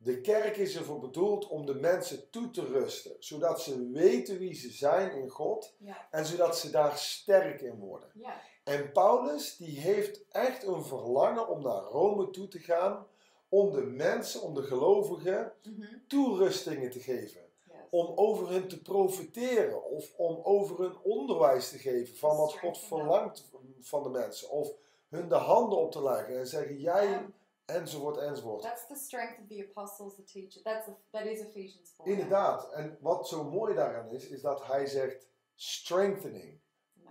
de 0.05 0.21
kerk 0.21 0.57
is 0.57 0.77
ervoor 0.77 1.01
bedoeld 1.01 1.49
om 1.49 1.67
de 1.67 1.75
mensen 1.75 2.31
toe 2.31 2.51
te 2.51 2.65
rusten, 2.65 3.17
zodat 3.19 3.61
ze 3.61 3.91
weten 3.91 4.39
wie 4.39 4.55
ze 4.55 4.71
zijn 4.71 5.13
in 5.13 5.29
God 5.29 5.75
en 6.11 6.27
zodat 6.27 6.59
ze 6.59 6.71
daar 6.71 6.99
sterk 6.99 7.61
in 7.61 7.79
worden. 7.79 8.09
Yeah. 8.15 8.33
En 8.65 8.93
Paulus 8.93 9.57
die 9.57 9.79
heeft 9.81 10.25
echt 10.31 10.63
een 10.67 10.85
verlangen 10.85 11.49
om 11.49 11.63
naar 11.63 11.83
Rome 11.83 12.31
toe 12.31 12.49
te 12.49 12.59
gaan, 12.59 13.07
om 13.49 13.71
de 13.73 13.83
mensen, 13.83 14.43
om 14.43 14.55
de 14.55 14.63
gelovigen 14.63 15.53
Mhm. 15.63 15.87
toerustingen 16.07 16.91
te 16.91 17.01
geven. 17.01 17.41
Yes. 17.67 17.77
Om 17.91 18.13
over 18.17 18.49
hun 18.49 18.69
te 18.69 18.83
profiteren 18.83 19.85
of 19.85 20.13
om 20.17 20.41
over 20.43 20.79
hun 20.79 20.97
onderwijs 21.03 21.69
te 21.69 21.79
geven 21.79 22.17
van 22.17 22.37
wat 22.37 22.53
God 22.59 22.79
verlangt 22.79 23.51
van 23.81 24.03
de 24.03 24.09
mensen. 24.09 24.51
Of 24.51 24.73
hun 25.09 25.29
de 25.29 25.35
handen 25.35 25.79
op 25.79 25.93
te 25.93 26.03
leggen 26.03 26.39
en 26.39 26.47
zeggen 26.47 26.81
jij 26.81 27.09
Ja. 27.09 27.27
Enzovoort 27.65 28.17
enzovoort. 28.17 28.63
That's 28.63 28.87
the 28.87 28.97
strength 28.97 29.39
of 29.41 29.49
the 29.49 29.67
apostles, 29.69 30.15
the 30.15 30.25
teacher. 30.25 30.63
That's 30.63 30.89
that 31.11 31.25
is 31.25 31.41
Ephesians 31.41 31.93
4. 31.97 32.07
Inderdaad. 32.07 32.73
En 32.73 32.99
wat 33.01 33.29
zo 33.29 33.45
mooi 33.45 33.75
daaraan 33.75 34.11
is, 34.11 34.29
is 34.29 34.41
dat 34.41 34.67
hij 34.67 34.87
zegt 34.87 35.27
strengthening, 35.55 36.61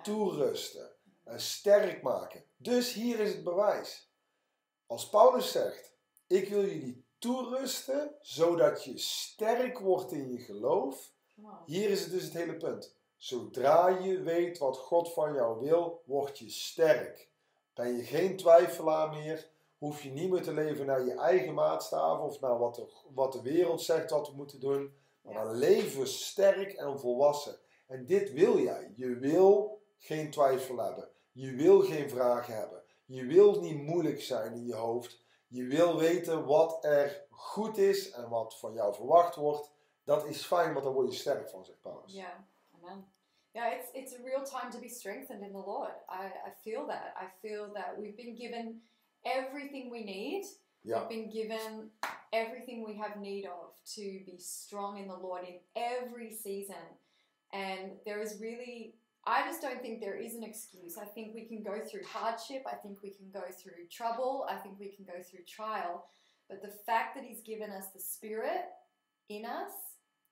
toerusten, 0.01 0.95
en 1.23 1.41
sterk 1.41 2.01
maken. 2.01 2.45
Dus 2.57 2.93
hier 2.93 3.19
is 3.19 3.33
het 3.33 3.43
bewijs. 3.43 4.11
Als 4.85 5.09
Paulus 5.09 5.51
zegt, 5.51 5.93
ik 6.27 6.49
wil 6.49 6.65
jullie 6.65 7.05
toerusten, 7.17 8.15
zodat 8.21 8.83
je 8.83 8.97
sterk 8.97 9.79
wordt 9.79 10.11
in 10.11 10.31
je 10.31 10.39
geloof. 10.39 11.11
Hier 11.65 11.89
is 11.89 12.01
het 12.01 12.11
dus 12.11 12.23
het 12.23 12.33
hele 12.33 12.57
punt. 12.57 12.95
Zodra 13.17 13.87
je 13.87 14.21
weet 14.21 14.57
wat 14.57 14.77
God 14.77 15.13
van 15.13 15.33
jou 15.33 15.59
wil, 15.59 16.01
word 16.05 16.39
je 16.39 16.49
sterk. 16.49 17.31
Ben 17.73 17.95
je 17.95 18.03
geen 18.03 18.37
twijfelaar 18.37 19.09
meer, 19.09 19.51
hoef 19.83 20.03
je 20.03 20.09
niet 20.11 20.29
meer 20.29 20.41
te 20.41 20.53
leven 20.53 20.85
naar 20.85 21.05
je 21.05 21.13
eigen 21.13 21.53
maatstaven 21.53 22.23
of 22.23 22.39
naar 22.39 22.57
wat 22.59 22.75
de, 22.75 22.91
wat 23.13 23.31
de 23.33 23.41
wereld 23.41 23.81
zegt 23.81 24.09
wat 24.09 24.27
we 24.29 24.35
moeten 24.35 24.59
doen. 24.59 24.93
Maar 25.21 25.33
Ja. 25.33 25.43
dan 25.43 25.55
leven 25.55 26.07
sterk 26.07 26.71
en 26.73 26.99
volwassen. 26.99 27.59
En 27.87 28.05
dit 28.05 28.31
wil 28.33 28.59
jij. 28.59 28.91
Je 28.95 29.15
wil 29.17 29.81
geen 29.97 30.31
twijfel 30.31 30.77
hebben. 30.77 31.09
Je 31.31 31.55
wil 31.55 31.81
geen 31.81 32.09
vragen 32.09 32.55
hebben. 32.55 32.83
Je 33.05 33.25
wil 33.25 33.59
niet 33.61 33.81
moeilijk 33.81 34.21
zijn 34.21 34.53
in 34.53 34.65
je 34.65 34.75
hoofd. 34.75 35.21
Je 35.47 35.63
wil 35.65 35.97
weten 35.97 36.45
wat 36.45 36.83
er 36.85 37.25
goed 37.29 37.77
is 37.77 38.11
en 38.11 38.29
wat 38.29 38.59
van 38.59 38.73
jou 38.73 38.93
verwacht 38.93 39.35
wordt. 39.35 39.71
Dat 40.03 40.25
is 40.25 40.45
fijn, 40.45 40.73
want 40.73 40.85
daar 40.85 40.93
word 40.93 41.11
je 41.11 41.19
sterk 41.19 41.49
van, 41.49 41.65
zegt 41.65 41.81
Paulus. 41.81 42.13
Yeah, 42.13 42.29
amen. 42.81 43.11
Yeah, 43.51 43.73
it's 43.73 43.89
it's 43.93 44.13
a 44.19 44.21
real 44.23 44.43
time 44.43 44.69
to 44.71 44.79
be 44.79 44.89
strengthened 44.89 45.41
in 45.41 45.51
the 45.51 45.63
Lord. 45.65 45.91
I, 46.09 46.25
I 46.49 46.51
feel 46.61 46.85
that. 46.87 47.13
I 47.21 47.27
feel 47.47 47.71
that 47.73 47.97
we've 47.97 48.15
been 48.15 48.35
given 48.35 48.83
everything 49.25 49.89
we 49.89 50.03
need. 50.03 50.43
Ja. 50.83 50.99
We've 51.07 51.09
been 51.09 51.29
given 51.29 51.89
everything 52.33 52.83
we 52.85 52.95
have 52.95 53.17
need 53.17 53.45
of 53.45 53.73
to 53.95 54.01
be 54.25 54.37
strong 54.37 54.97
in 54.97 55.07
the 55.07 55.15
Lord 55.15 55.45
in 55.47 55.59
every 55.75 56.33
season. 56.33 56.75
And 57.53 57.91
there 58.05 58.21
is 58.21 58.39
really, 58.41 58.95
I 59.25 59.43
just 59.45 59.61
don't 59.61 59.81
think 59.81 60.01
there 60.01 60.15
is 60.17 60.35
an 60.35 60.43
excuse. 60.43 60.97
I 60.97 61.05
think 61.05 61.33
we 61.35 61.45
can 61.45 61.63
go 61.63 61.79
through 61.79 62.01
hardship. 62.05 62.65
I 62.69 62.75
think 62.75 62.97
we 63.03 63.11
can 63.11 63.27
go 63.31 63.43
through 63.51 63.87
trouble. 63.91 64.45
I 64.49 64.55
think 64.55 64.79
we 64.79 64.89
can 64.89 65.05
go 65.05 65.21
through 65.21 65.45
trial. 65.47 66.05
But 66.49 66.61
the 66.61 66.73
fact 66.85 67.15
that 67.15 67.23
He's 67.23 67.41
given 67.41 67.69
us 67.69 67.85
the 67.93 68.01
Spirit 68.01 68.65
in 69.29 69.45
us, 69.45 69.71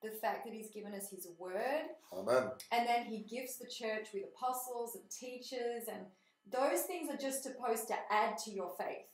the 0.02 0.10
fact 0.10 0.44
that 0.44 0.52
He's 0.52 0.70
given 0.70 0.92
us 0.92 1.08
His 1.10 1.26
Word, 1.38 1.84
Amen. 2.12 2.50
and 2.72 2.86
then 2.86 3.04
he 3.04 3.18
gives 3.18 3.56
the 3.56 3.66
church 3.66 4.08
with 4.12 4.24
apostles 4.24 4.96
and 4.96 5.08
teachers, 5.08 5.84
and 5.88 6.02
those 6.50 6.82
things 6.82 7.08
are 7.10 7.16
just 7.16 7.42
supposed 7.42 7.88
to 7.88 7.94
add 8.10 8.36
to 8.44 8.50
your 8.50 8.72
faith, 8.78 9.06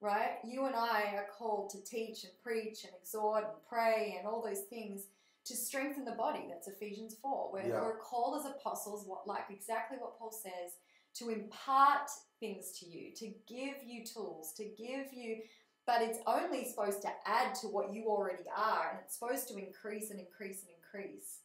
right? 0.00 0.38
You 0.44 0.66
and 0.66 0.74
I 0.74 1.14
are 1.16 1.26
called 1.36 1.70
to 1.70 1.82
teach 1.84 2.24
and 2.24 2.32
preach 2.42 2.84
and 2.84 2.92
exhort 3.00 3.44
and 3.44 3.52
pray 3.68 4.16
and 4.18 4.26
all 4.28 4.42
those 4.42 4.62
things 4.70 5.06
to 5.44 5.56
strengthen 5.56 6.04
the 6.04 6.12
body. 6.12 6.46
That's 6.48 6.68
Ephesians 6.68 7.16
4. 7.20 7.50
We're, 7.52 7.66
Yeah. 7.68 7.80
we're 7.82 7.98
called 7.98 8.38
as 8.40 8.46
apostles, 8.46 9.06
what, 9.06 9.26
like 9.26 9.44
exactly 9.50 9.98
what 9.98 10.18
Paul 10.18 10.30
says, 10.32 10.72
to 11.14 11.30
impart 11.30 12.08
things 12.38 12.72
to 12.78 12.86
you, 12.86 13.12
to 13.16 13.26
give 13.46 13.82
you 13.84 14.04
tools, 14.04 14.52
to 14.54 14.64
give 14.64 15.12
you. 15.12 15.42
But 15.84 16.00
it's 16.02 16.20
only 16.26 16.64
supposed 16.64 17.02
to 17.02 17.08
add 17.26 17.56
to 17.56 17.66
what 17.66 17.92
you 17.92 18.04
already 18.06 18.44
are, 18.56 18.90
and 18.90 19.00
it's 19.04 19.18
supposed 19.18 19.48
to 19.48 19.56
increase 19.56 20.10
and 20.12 20.20
increase 20.20 20.62
and 20.62 20.70
increase. 20.76 21.40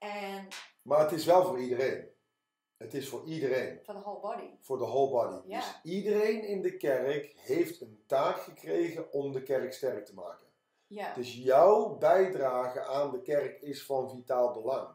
And 0.00 0.54
Maar 0.82 1.00
het 1.00 1.12
is 1.12 1.24
wel 1.24 1.44
voor 1.44 1.60
iedereen. 1.60 2.08
Het 2.76 2.94
is 2.94 3.08
voor 3.08 3.24
iedereen. 3.24 3.80
for 3.84 3.94
the 3.94 4.00
whole 4.00 4.20
body. 4.20 4.50
Voor 4.60 4.78
de 4.78 4.84
whole 4.84 5.10
body. 5.10 5.48
Ja. 5.48 5.58
Dus 5.58 5.92
iedereen 5.92 6.44
in 6.44 6.62
de 6.62 6.76
kerk 6.76 7.32
heeft 7.36 7.80
een 7.80 8.02
taak 8.06 8.36
gekregen 8.40 9.12
om 9.12 9.32
de 9.32 9.42
kerk 9.42 9.72
sterk 9.72 10.04
te 10.06 10.14
maken. 10.14 10.46
Yeah. 10.86 11.14
Dus 11.14 11.34
jouw 11.34 11.96
bijdrage 11.96 12.80
aan 12.80 13.10
de 13.10 13.22
kerk 13.22 13.60
is 13.60 13.84
van 13.84 14.10
vitaal 14.10 14.52
belang. 14.52 14.88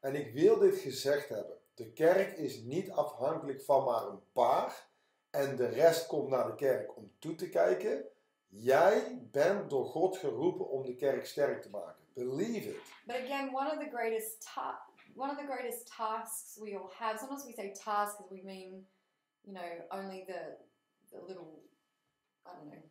En 0.00 0.14
ik 0.14 0.32
wil 0.32 0.58
dit 0.58 0.76
gezegd 0.76 1.28
hebben. 1.28 1.56
De 1.74 1.92
kerk 1.92 2.36
is 2.36 2.60
niet 2.62 2.90
afhankelijk 2.90 3.62
van 3.62 3.84
maar 3.84 4.06
een 4.06 4.22
paar. 4.32 4.86
En 5.30 5.56
de 5.56 5.66
rest 5.66 6.06
komt 6.06 6.28
naar 6.28 6.46
de 6.46 6.54
kerk 6.54 6.96
om 6.96 7.12
toe 7.18 7.34
te 7.34 7.48
kijken. 7.48 8.04
Jij 8.48 9.18
bent 9.30 9.70
door 9.70 9.84
God 9.84 10.16
geroepen 10.16 10.68
om 10.68 10.84
de 10.84 10.94
kerk 10.94 11.26
sterk 11.26 11.62
te 11.62 11.70
maken. 11.70 12.02
Believe 12.12 12.68
it. 12.68 12.80
But 13.06 13.16
again, 13.16 13.54
one 13.54 13.72
of 13.72 13.78
the 13.78 13.88
greatest 13.92 14.54
ta- 14.54 14.83
one 15.14 15.30
of 15.30 15.36
the 15.36 15.44
greatest 15.44 15.86
tasks 15.88 16.58
we 16.60 16.74
all 16.76 16.90
have. 16.98 17.18
Sometimes 17.18 17.44
we 17.46 17.52
say 17.52 17.72
task 17.84 18.16
because 18.18 18.32
we 18.32 18.42
mean, 18.42 18.84
you 19.44 19.52
know, 19.52 19.70
only 19.90 20.24
the 20.26 20.56
the 21.12 21.20
little, 21.26 21.60
I 22.46 22.50
don't 22.56 22.66
know, 22.66 22.70
making 22.72 22.90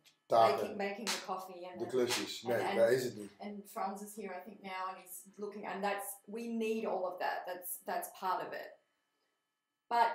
Taken. 0.58 0.76
making 0.78 1.04
the 1.04 1.20
coffee 1.26 1.68
and 1.70 1.80
the 1.80 1.86
klusjes. 1.86 2.42
Nee, 2.44 2.54
En- 2.54 2.66
en- 2.70 2.76
dat 2.76 2.90
is 2.90 3.04
het 3.04 3.16
niet. 3.16 3.30
and 3.40 3.62
Franz 3.70 4.02
is 4.02 4.14
here, 4.16 4.32
I 4.34 4.40
think 4.44 4.62
now, 4.62 4.88
and 4.88 4.96
he's 5.02 5.22
looking, 5.36 5.66
and 5.66 5.82
that's 5.82 6.06
we 6.26 6.48
need 6.48 6.86
all 6.86 7.04
of 7.06 7.18
that. 7.18 7.44
That's 7.46 7.78
that's 7.86 8.08
part 8.20 8.40
of 8.46 8.52
it. 8.52 8.70
But 9.88 10.10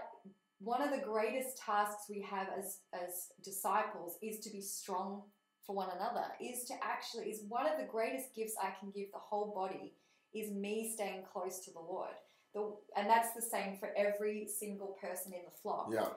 one 0.61 0.81
of 0.81 0.89
the 0.91 1.05
greatest 1.05 1.57
tasks 1.57 2.09
we 2.09 2.21
have 2.21 2.47
as 2.57 2.79
as 2.91 3.31
disciples 3.43 4.17
is 4.21 4.39
to 4.39 4.49
be 4.49 4.61
strong 4.61 5.23
for 5.65 5.75
one 5.75 5.89
another. 5.95 6.25
Is 6.41 6.65
to 6.65 6.73
actually 6.81 7.29
is 7.29 7.43
one 7.47 7.67
of 7.67 7.77
the 7.77 7.85
greatest 7.85 8.33
gifts 8.35 8.55
I 8.61 8.71
can 8.79 8.89
give 8.91 9.11
the 9.11 9.19
whole 9.29 9.53
body 9.53 9.93
is 10.33 10.51
me 10.51 10.91
staying 10.93 11.23
close 11.31 11.59
to 11.65 11.71
the 11.71 11.79
Lord. 11.79 12.13
The, 12.53 12.75
and 12.97 13.07
that's 13.09 13.33
the 13.35 13.41
same 13.41 13.77
for 13.77 13.89
every 13.95 14.47
single 14.47 14.97
person 15.01 15.33
in 15.33 15.41
the 15.45 15.55
flock 15.61 15.89
Ja, 15.91 16.07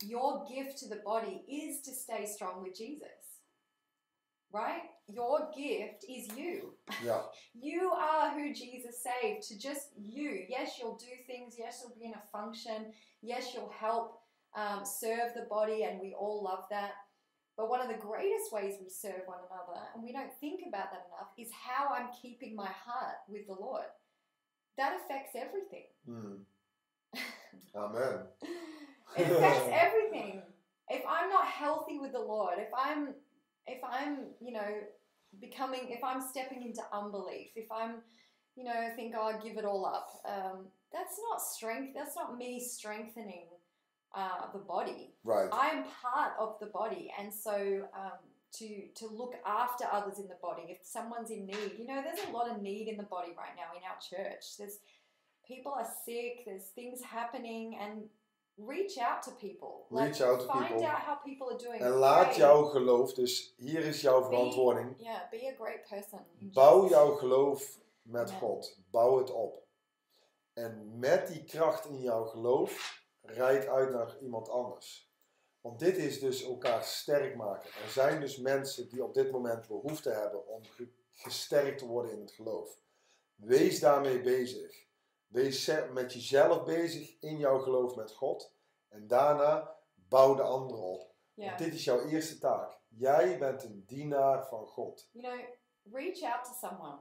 your 0.00 0.44
gift 0.46 0.78
to 0.78 0.88
the 0.88 1.02
body 1.04 1.42
is 1.46 1.82
to 1.82 1.92
stay 1.92 2.24
strong 2.26 2.62
with 2.62 2.74
Jesus. 2.76 3.08
Right? 4.52 4.82
Your 5.08 5.50
gift 5.56 6.04
is 6.08 6.28
you. 6.36 6.74
ja, 7.04 7.22
You 7.54 7.92
are 7.92 8.30
who 8.30 8.52
Jesus 8.54 9.02
saved 9.02 9.48
to 9.48 9.58
just 9.58 9.88
you. 9.96 10.44
Yes, 10.48 10.78
you'll 10.78 10.96
do 10.96 11.06
things. 11.26 11.56
Yes, 11.58 11.80
you'll 11.82 11.96
be 11.98 12.06
in 12.06 12.14
a 12.14 12.22
function. 12.30 12.92
Yes, 13.22 13.52
you'll 13.54 13.72
help 13.78 14.20
um, 14.54 14.84
serve 14.84 15.32
the 15.34 15.46
body, 15.48 15.84
and 15.84 16.00
we 16.00 16.14
all 16.14 16.42
love 16.44 16.64
that. 16.70 16.92
But 17.56 17.68
one 17.68 17.80
of 17.80 17.88
the 17.88 17.94
greatest 17.94 18.52
ways 18.52 18.74
we 18.80 18.88
serve 18.88 19.22
one 19.26 19.38
another, 19.50 19.80
and 19.94 20.02
we 20.02 20.12
don't 20.12 20.32
think 20.40 20.60
about 20.66 20.90
that 20.90 21.06
enough, 21.08 21.28
is 21.38 21.50
how 21.52 21.94
I'm 21.94 22.08
keeping 22.20 22.56
my 22.56 22.68
heart 22.68 23.16
with 23.28 23.46
the 23.46 23.54
Lord. 23.54 23.84
That 24.78 24.98
affects 25.04 25.36
everything. 25.36 25.84
Hmm. 26.06 26.34
Amen. 27.76 28.20
it 29.18 29.30
affects 29.30 29.68
everything. 29.70 30.42
If 30.88 31.02
I'm 31.08 31.28
not 31.28 31.46
healthy 31.46 31.98
with 31.98 32.12
the 32.12 32.20
Lord, 32.20 32.54
if 32.58 32.70
I'm 32.76 33.14
if 33.66 33.78
I'm, 33.84 34.18
you 34.40 34.52
know, 34.52 34.80
becoming 35.40 35.88
if 35.88 36.02
I'm 36.02 36.20
stepping 36.20 36.62
into 36.62 36.82
unbelief, 36.92 37.48
if 37.54 37.70
I'm, 37.70 37.96
you 38.56 38.64
know, 38.64 38.88
think 38.96 39.14
oh, 39.16 39.32
I 39.38 39.44
give 39.44 39.58
it 39.58 39.64
all 39.66 39.84
up, 39.84 40.08
um, 40.26 40.66
that's 40.90 41.18
not 41.30 41.40
strength. 41.40 41.92
That's 41.94 42.16
not 42.16 42.38
me 42.38 42.60
strengthening 42.60 43.46
uh, 44.14 44.52
the 44.52 44.58
body. 44.58 45.14
Right. 45.24 45.48
I 45.52 45.68
am 45.68 45.84
part 46.02 46.32
of 46.38 46.58
the 46.60 46.66
body, 46.66 47.10
and 47.18 47.32
so 47.32 47.88
um, 47.94 48.18
to 48.58 48.88
to 48.94 49.06
look 49.06 49.34
after 49.46 49.84
others 49.90 50.18
in 50.18 50.28
the 50.28 50.38
body. 50.42 50.64
If 50.68 50.78
someone's 50.82 51.30
in 51.30 51.46
need, 51.46 51.72
you 51.78 51.86
know, 51.86 52.02
there's 52.02 52.26
a 52.28 52.32
lot 52.32 52.50
of 52.50 52.62
need 52.62 52.88
in 52.88 52.96
the 52.96 53.08
body 53.16 53.32
right 53.36 53.54
now 53.56 53.70
in 53.76 53.82
our 53.84 53.98
church. 54.00 54.56
There's 54.58 54.78
people 55.46 55.72
are 55.72 55.88
sick. 56.04 56.44
There's 56.44 56.64
things 56.74 57.00
happening, 57.02 57.78
and 57.80 58.04
reach 58.58 58.98
out 58.98 59.22
to 59.22 59.30
people. 59.32 59.86
Reach 59.90 60.20
out 60.20 60.40
to 60.40 60.46
people. 60.46 60.60
find 60.60 60.66
people. 60.68 60.84
out 60.84 61.00
how 61.00 61.14
people 61.14 61.48
are 61.50 61.58
doing. 61.58 61.80
En 61.80 61.90
laat 61.90 62.24
Pray. 62.24 62.36
jouw 62.36 62.64
geloof, 62.64 63.12
dus 63.12 63.54
hier 63.56 63.84
is 63.84 64.00
jouw 64.00 64.22
verantwoording. 64.22 64.94
Yeah, 64.98 65.30
be 65.30 65.48
a 65.48 65.54
great 65.62 65.88
person. 65.88 66.20
Bouw 66.38 66.88
jouw 66.88 67.14
geloof 67.16 67.78
met 68.02 68.30
Ja. 68.30 68.36
God. 68.36 68.78
Bouw 68.90 69.18
het 69.18 69.30
op. 69.30 69.62
En 70.52 70.98
met 70.98 71.26
die 71.26 71.44
kracht 71.44 71.84
in 71.86 72.00
jouw 72.00 72.24
geloof, 72.24 73.01
rijd 73.22 73.66
uit 73.66 73.90
naar 73.90 74.18
iemand 74.18 74.48
anders. 74.48 75.10
Want 75.60 75.78
dit 75.78 75.96
is 75.96 76.20
dus 76.20 76.42
elkaar 76.44 76.82
sterk 76.84 77.36
maken. 77.36 77.70
Er 77.82 77.90
zijn 77.90 78.20
dus 78.20 78.36
mensen 78.36 78.88
die 78.88 79.04
op 79.04 79.14
dit 79.14 79.30
moment 79.30 79.66
behoefte 79.68 80.10
hebben 80.10 80.46
om 80.46 80.64
ge- 80.64 80.92
gesterkt 81.10 81.78
te 81.78 81.86
worden 81.86 82.12
in 82.12 82.20
het 82.20 82.32
geloof. 82.32 82.80
Wees 83.34 83.80
daarmee 83.80 84.20
bezig. 84.20 84.86
Wees 85.26 85.70
met 85.92 86.12
jezelf 86.12 86.64
bezig 86.64 87.16
in 87.20 87.38
jouw 87.38 87.58
geloof 87.58 87.96
met 87.96 88.12
God. 88.12 88.52
En 88.88 89.06
daarna 89.06 89.76
bouw 89.94 90.34
de 90.34 90.42
anderen 90.42 90.82
op. 90.84 91.14
Yeah. 91.34 91.48
Want 91.48 91.58
dit 91.64 91.74
is 91.74 91.84
jouw 91.84 92.06
eerste 92.06 92.38
taak. 92.38 92.78
Jij 92.88 93.38
bent 93.38 93.62
een 93.64 93.84
dienaar 93.86 94.46
van 94.48 94.66
God. 94.66 95.08
you 95.12 95.24
know, 95.24 95.46
reach 95.94 96.22
out 96.22 96.44
to 96.44 96.52
someone. 96.68 96.98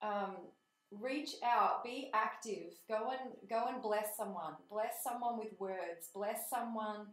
Um, 0.00 0.52
reach 1.00 1.30
out, 1.44 1.84
be 1.84 2.10
active. 2.14 2.74
Go 2.88 3.10
and 3.10 3.32
go 3.48 3.66
and 3.68 3.82
bless 3.82 4.16
someone. 4.16 4.54
Bless 4.70 5.02
someone 5.02 5.38
with 5.38 5.58
words. 5.58 6.08
Bless 6.14 6.48
someone 6.50 7.06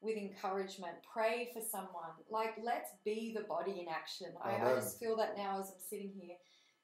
with 0.00 0.16
encouragement. 0.16 0.94
Pray 1.12 1.50
for 1.52 1.62
someone. 1.62 2.12
Like 2.30 2.54
let's 2.62 2.90
be 3.04 3.34
the 3.36 3.44
body 3.44 3.80
in 3.80 3.88
action. 3.88 4.28
I, 4.42 4.56
I 4.56 4.74
just 4.74 4.98
feel 5.00 5.16
that 5.16 5.36
now 5.36 5.60
as 5.60 5.68
I'm 5.68 5.80
sitting 5.88 6.12
here. 6.20 6.36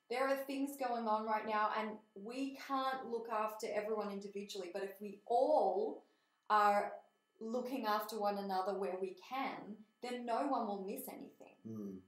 There 0.09 0.27
are 0.27 0.39
things 0.45 0.71
going 0.77 1.07
on 1.07 1.25
right 1.25 1.47
now, 1.47 1.71
and 1.79 1.91
we 2.17 2.59
can't 2.67 3.07
look 3.09 3.29
after 3.33 3.69
everyone 3.73 4.11
individually. 4.11 4.71
But 4.73 4.83
if 4.83 5.01
we 5.01 5.21
all 5.27 6.03
are 6.49 6.95
looking 7.41 7.87
after 7.87 8.19
one 8.19 8.39
another 8.39 8.77
where 8.77 8.97
we 9.01 9.15
can, 9.29 9.77
then 10.03 10.27
no 10.27 10.47
one 10.49 10.67
will 10.67 10.85
miss 10.85 11.03
anything. 11.09 11.55
Hmm. 11.65 11.99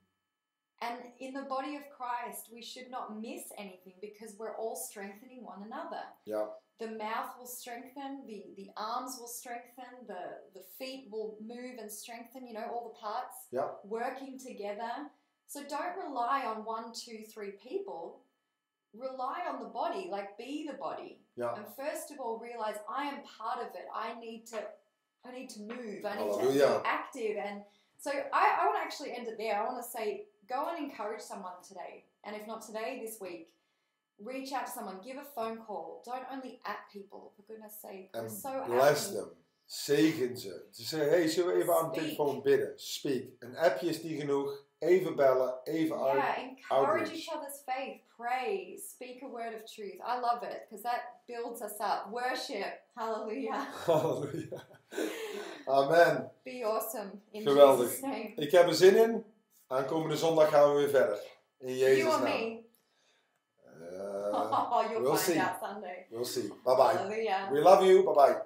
And 0.83 0.99
in 1.21 1.33
the 1.33 1.43
body 1.43 1.77
of 1.77 1.83
Christ, 1.97 2.49
we 2.53 2.61
should 2.63 2.91
not 2.91 3.21
miss 3.21 3.43
anything 3.57 3.95
because 4.01 4.35
we're 4.39 4.57
all 4.57 4.75
strengthening 4.75 5.45
one 5.45 5.63
another. 5.63 6.03
Ja, 6.27 6.49
The 6.81 6.89
mouth 6.89 7.31
will 7.39 7.47
strengthen, 7.47 8.27
the, 8.27 8.43
the 8.57 8.71
arms 8.77 9.17
will 9.21 9.29
strengthen, 9.41 9.93
the, 10.09 10.25
the 10.55 10.65
feet 10.79 11.09
will 11.13 11.37
move 11.41 11.79
and 11.81 11.91
strengthen, 11.91 12.47
you 12.49 12.55
know, 12.55 12.67
all 12.73 12.85
the 12.93 12.99
parts 13.01 13.37
Ja. 13.53 13.65
working 13.85 14.39
together. 14.39 14.93
So 15.47 15.61
don't 15.69 15.97
rely 16.09 16.45
on 16.47 16.65
one, 16.65 16.93
two, 16.93 17.21
three 17.33 17.53
people. 17.63 18.25
Rely 18.95 19.39
on 19.49 19.61
the 19.61 19.71
body, 19.71 20.09
like 20.11 20.37
be 20.37 20.67
the 20.71 20.77
body. 20.79 21.21
ja. 21.37 21.55
And 21.57 21.65
first 21.77 22.11
of 22.11 22.19
all, 22.21 22.39
realize 22.43 22.77
I 22.89 23.05
am 23.07 23.23
part 23.39 23.61
of 23.61 23.69
it. 23.75 23.87
I 23.95 24.19
need 24.21 24.47
to, 24.53 24.59
I 25.25 25.31
need 25.33 25.49
to 25.51 25.61
move. 25.61 26.05
I 26.05 26.17
need 26.19 26.33
to 26.41 26.53
be 26.53 26.63
active. 26.85 27.37
And 27.47 27.63
so 27.99 28.11
I, 28.11 28.45
I 28.61 28.67
want 28.67 28.77
to 28.79 28.83
actually 28.83 29.13
end 29.17 29.29
it 29.29 29.39
there. 29.39 29.55
I 29.61 29.65
want 29.65 29.81
to 29.83 29.89
say, 29.89 30.27
go 30.55 30.69
and 30.71 30.79
encourage 30.91 31.23
someone 31.23 31.59
today. 31.69 31.95
And 32.25 32.37
if 32.37 32.47
not 32.47 32.61
today, 32.67 33.01
this 33.05 33.17
week, 33.21 33.49
reach 34.31 34.53
out 34.53 34.67
to 34.67 34.73
someone. 34.73 34.99
Give 35.05 35.19
a 35.19 35.25
phone 35.35 35.59
call. 35.67 36.03
Don't 36.05 36.27
only 36.35 36.61
at 36.65 36.81
people. 36.93 37.33
For 37.37 37.43
goodness 37.49 37.75
sake, 37.83 38.09
And 38.15 38.31
so 38.31 38.51
bless 38.67 39.05
happy. 39.07 39.17
them. 39.17 39.31
Zegen 39.67 40.37
ze. 40.37 40.67
Ze 40.71 40.83
zeggen, 40.85 41.11
hey, 41.11 41.29
zullen 41.29 41.55
we 41.55 41.63
even 41.63 41.75
aan 41.77 41.93
de 41.93 41.95
Speak. 42.01 42.05
telefoon 42.17 42.43
bidden? 42.43 42.73
Speak. 42.77 43.25
Een 43.39 43.57
appje 43.57 43.89
is 43.89 44.03
niet 44.03 44.21
genoeg. 44.21 44.65
Even 44.79 45.17
bellen, 45.17 45.55
even. 45.65 45.97
Yeah, 45.99 46.39
encourage 46.39 46.69
outreach. 46.69 47.13
each 47.13 47.35
other's 47.35 47.63
faith. 47.67 48.01
Pray. 48.17 48.77
Speak 48.89 49.23
a 49.23 49.29
word 49.29 49.55
of 49.55 49.65
truth. 49.75 49.95
I 49.95 50.21
love 50.21 50.43
it 50.43 50.61
because 50.69 50.83
that 50.83 51.03
builds 51.27 51.61
us 51.63 51.79
up. 51.81 52.07
Worship. 52.11 52.81
Hallelujah. 52.95 53.67
Hallelujah. 53.87 54.63
Amen. 55.67 56.31
Be 56.45 56.65
awesome 56.65 57.11
in 57.31 57.43
Geweldig. 57.43 57.87
Jesus' 57.89 58.01
name. 58.01 58.33
Ik 58.37 58.51
heb 58.51 58.67
er 58.67 58.75
zin 58.75 58.97
in. 58.97 59.25
Aankomende 59.73 60.17
zondag 60.17 60.49
gaan 60.51 60.69
we 60.69 60.77
weer 60.77 60.89
verder. 60.89 61.19
In 61.59 61.77
Jezus 61.77 61.99
you 61.99 62.13
and 62.13 62.23
naam. 62.25 62.33
me. 62.33 62.65
Eh, 63.65 64.35
oh, 64.73 64.91
you'll 64.91 65.03
we'll 65.03 65.17
find 65.17 65.19
see. 65.19 65.41
out 65.41 65.59
Sunday. 65.61 66.07
we'll 66.11 66.25
see. 66.25 66.53
Bye 66.65 66.77
bye. 66.77 66.97
Hallelujah. 66.97 67.49
We 67.53 67.61
love 67.61 67.85
you. 67.87 68.03
Bye 68.05 68.15
bye. 68.15 68.43